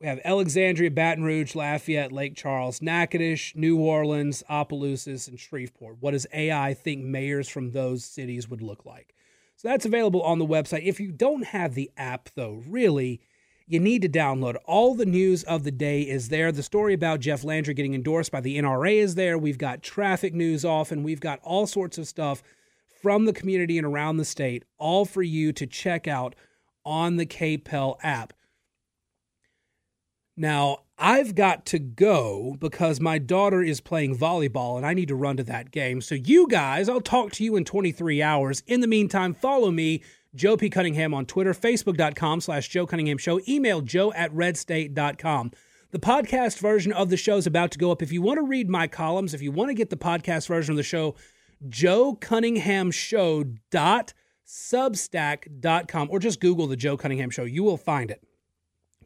We 0.00 0.06
have 0.08 0.20
Alexandria, 0.24 0.90
Baton 0.90 1.24
Rouge, 1.24 1.54
Lafayette, 1.54 2.12
Lake 2.12 2.34
Charles, 2.34 2.82
Natchitoches, 2.82 3.52
New 3.54 3.78
Orleans, 3.78 4.42
Opelousas, 4.50 5.28
and 5.28 5.38
Shreveport. 5.38 5.98
What 6.00 6.10
does 6.10 6.26
AI 6.32 6.74
think 6.74 7.04
mayors 7.04 7.48
from 7.48 7.70
those 7.70 8.04
cities 8.04 8.48
would 8.48 8.60
look 8.60 8.84
like? 8.84 9.14
So 9.56 9.68
that's 9.68 9.86
available 9.86 10.22
on 10.22 10.38
the 10.38 10.46
website. 10.46 10.84
If 10.84 11.00
you 11.00 11.12
don't 11.12 11.46
have 11.46 11.74
the 11.74 11.90
app, 11.96 12.28
though, 12.34 12.62
really, 12.66 13.20
you 13.66 13.80
need 13.80 14.02
to 14.02 14.08
download. 14.08 14.56
All 14.66 14.94
the 14.94 15.06
news 15.06 15.42
of 15.44 15.64
the 15.64 15.70
day 15.70 16.02
is 16.02 16.28
there. 16.28 16.52
The 16.52 16.62
story 16.62 16.92
about 16.92 17.20
Jeff 17.20 17.44
Landry 17.44 17.72
getting 17.72 17.94
endorsed 17.94 18.32
by 18.32 18.40
the 18.40 18.58
NRA 18.58 18.96
is 18.96 19.14
there. 19.14 19.38
We've 19.38 19.56
got 19.56 19.82
traffic 19.82 20.34
news 20.34 20.64
often. 20.64 21.02
We've 21.02 21.20
got 21.20 21.40
all 21.42 21.66
sorts 21.66 21.96
of 21.96 22.06
stuff 22.06 22.42
from 23.00 23.24
the 23.24 23.32
community 23.32 23.78
and 23.78 23.86
around 23.86 24.16
the 24.16 24.24
state, 24.24 24.64
all 24.76 25.04
for 25.04 25.22
you 25.22 25.52
to 25.52 25.66
check 25.66 26.06
out 26.08 26.34
on 26.84 27.16
the 27.16 27.26
KPEL 27.26 27.96
app. 28.02 28.34
Now, 30.36 30.78
I've 30.98 31.34
got 31.34 31.66
to 31.66 31.78
go 31.78 32.56
because 32.58 33.00
my 33.00 33.18
daughter 33.18 33.62
is 33.62 33.80
playing 33.80 34.16
volleyball 34.16 34.76
and 34.76 34.86
I 34.86 34.94
need 34.94 35.08
to 35.08 35.14
run 35.14 35.36
to 35.36 35.44
that 35.44 35.70
game. 35.70 36.00
So, 36.00 36.14
you 36.14 36.48
guys, 36.48 36.88
I'll 36.88 37.00
talk 37.00 37.32
to 37.32 37.44
you 37.44 37.56
in 37.56 37.64
23 37.64 38.22
hours. 38.22 38.62
In 38.66 38.80
the 38.80 38.86
meantime, 38.86 39.34
follow 39.34 39.70
me, 39.70 40.02
Joe 40.34 40.56
P. 40.56 40.70
Cunningham 40.70 41.14
on 41.14 41.26
Twitter, 41.26 41.54
Facebook.com 41.54 42.40
slash 42.40 42.68
Joe 42.68 42.86
Cunningham 42.86 43.18
Show, 43.18 43.40
email 43.48 43.80
joe 43.80 44.12
at 44.12 44.32
redstate.com. 44.32 45.52
The 45.92 46.00
podcast 46.00 46.58
version 46.58 46.92
of 46.92 47.08
the 47.08 47.16
show 47.16 47.36
is 47.36 47.46
about 47.46 47.70
to 47.70 47.78
go 47.78 47.92
up. 47.92 48.02
If 48.02 48.10
you 48.10 48.20
want 48.20 48.38
to 48.38 48.42
read 48.42 48.68
my 48.68 48.88
columns, 48.88 49.32
if 49.32 49.42
you 49.42 49.52
want 49.52 49.70
to 49.70 49.74
get 49.74 49.90
the 49.90 49.96
podcast 49.96 50.48
version 50.48 50.72
of 50.72 50.76
the 50.76 50.82
show 50.82 51.14
Joe 51.68 52.14
Cunningham 52.14 52.90
Show 52.90 53.44
dot 53.70 54.12
substack.com 54.46 56.08
or 56.10 56.18
just 56.18 56.40
Google 56.40 56.66
the 56.66 56.76
Joe 56.76 56.96
Cunningham 56.96 57.30
Show. 57.30 57.44
You 57.44 57.62
will 57.62 57.76
find 57.76 58.10
it. 58.10 58.22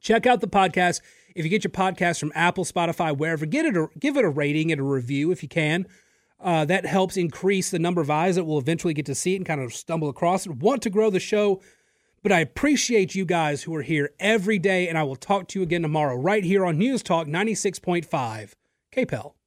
Check 0.00 0.26
out 0.26 0.40
the 0.40 0.48
podcast. 0.48 1.00
If 1.38 1.44
you 1.44 1.50
get 1.50 1.62
your 1.62 1.70
podcast 1.70 2.18
from 2.18 2.32
Apple, 2.34 2.64
Spotify, 2.64 3.16
wherever, 3.16 3.46
get 3.46 3.64
it 3.64 4.00
give 4.00 4.16
it 4.16 4.24
a 4.24 4.28
rating 4.28 4.72
and 4.72 4.80
a 4.80 4.84
review 4.84 5.30
if 5.30 5.40
you 5.40 5.48
can. 5.48 5.86
Uh, 6.40 6.64
that 6.64 6.84
helps 6.84 7.16
increase 7.16 7.70
the 7.70 7.78
number 7.78 8.00
of 8.00 8.10
eyes 8.10 8.34
that 8.34 8.44
will 8.44 8.58
eventually 8.58 8.92
get 8.92 9.06
to 9.06 9.14
see 9.14 9.34
it 9.34 9.36
and 9.36 9.46
kind 9.46 9.60
of 9.60 9.72
stumble 9.72 10.08
across 10.08 10.46
it. 10.46 10.56
Want 10.56 10.82
to 10.82 10.90
grow 10.90 11.10
the 11.10 11.20
show, 11.20 11.60
but 12.24 12.32
I 12.32 12.40
appreciate 12.40 13.14
you 13.14 13.24
guys 13.24 13.62
who 13.62 13.74
are 13.76 13.82
here 13.82 14.10
every 14.18 14.58
day, 14.58 14.88
and 14.88 14.98
I 14.98 15.04
will 15.04 15.14
talk 15.14 15.46
to 15.48 15.60
you 15.60 15.62
again 15.62 15.82
tomorrow 15.82 16.16
right 16.16 16.42
here 16.42 16.66
on 16.66 16.76
News 16.76 17.04
Talk 17.04 17.28
96.5 17.28 18.54
KPEL. 18.92 19.37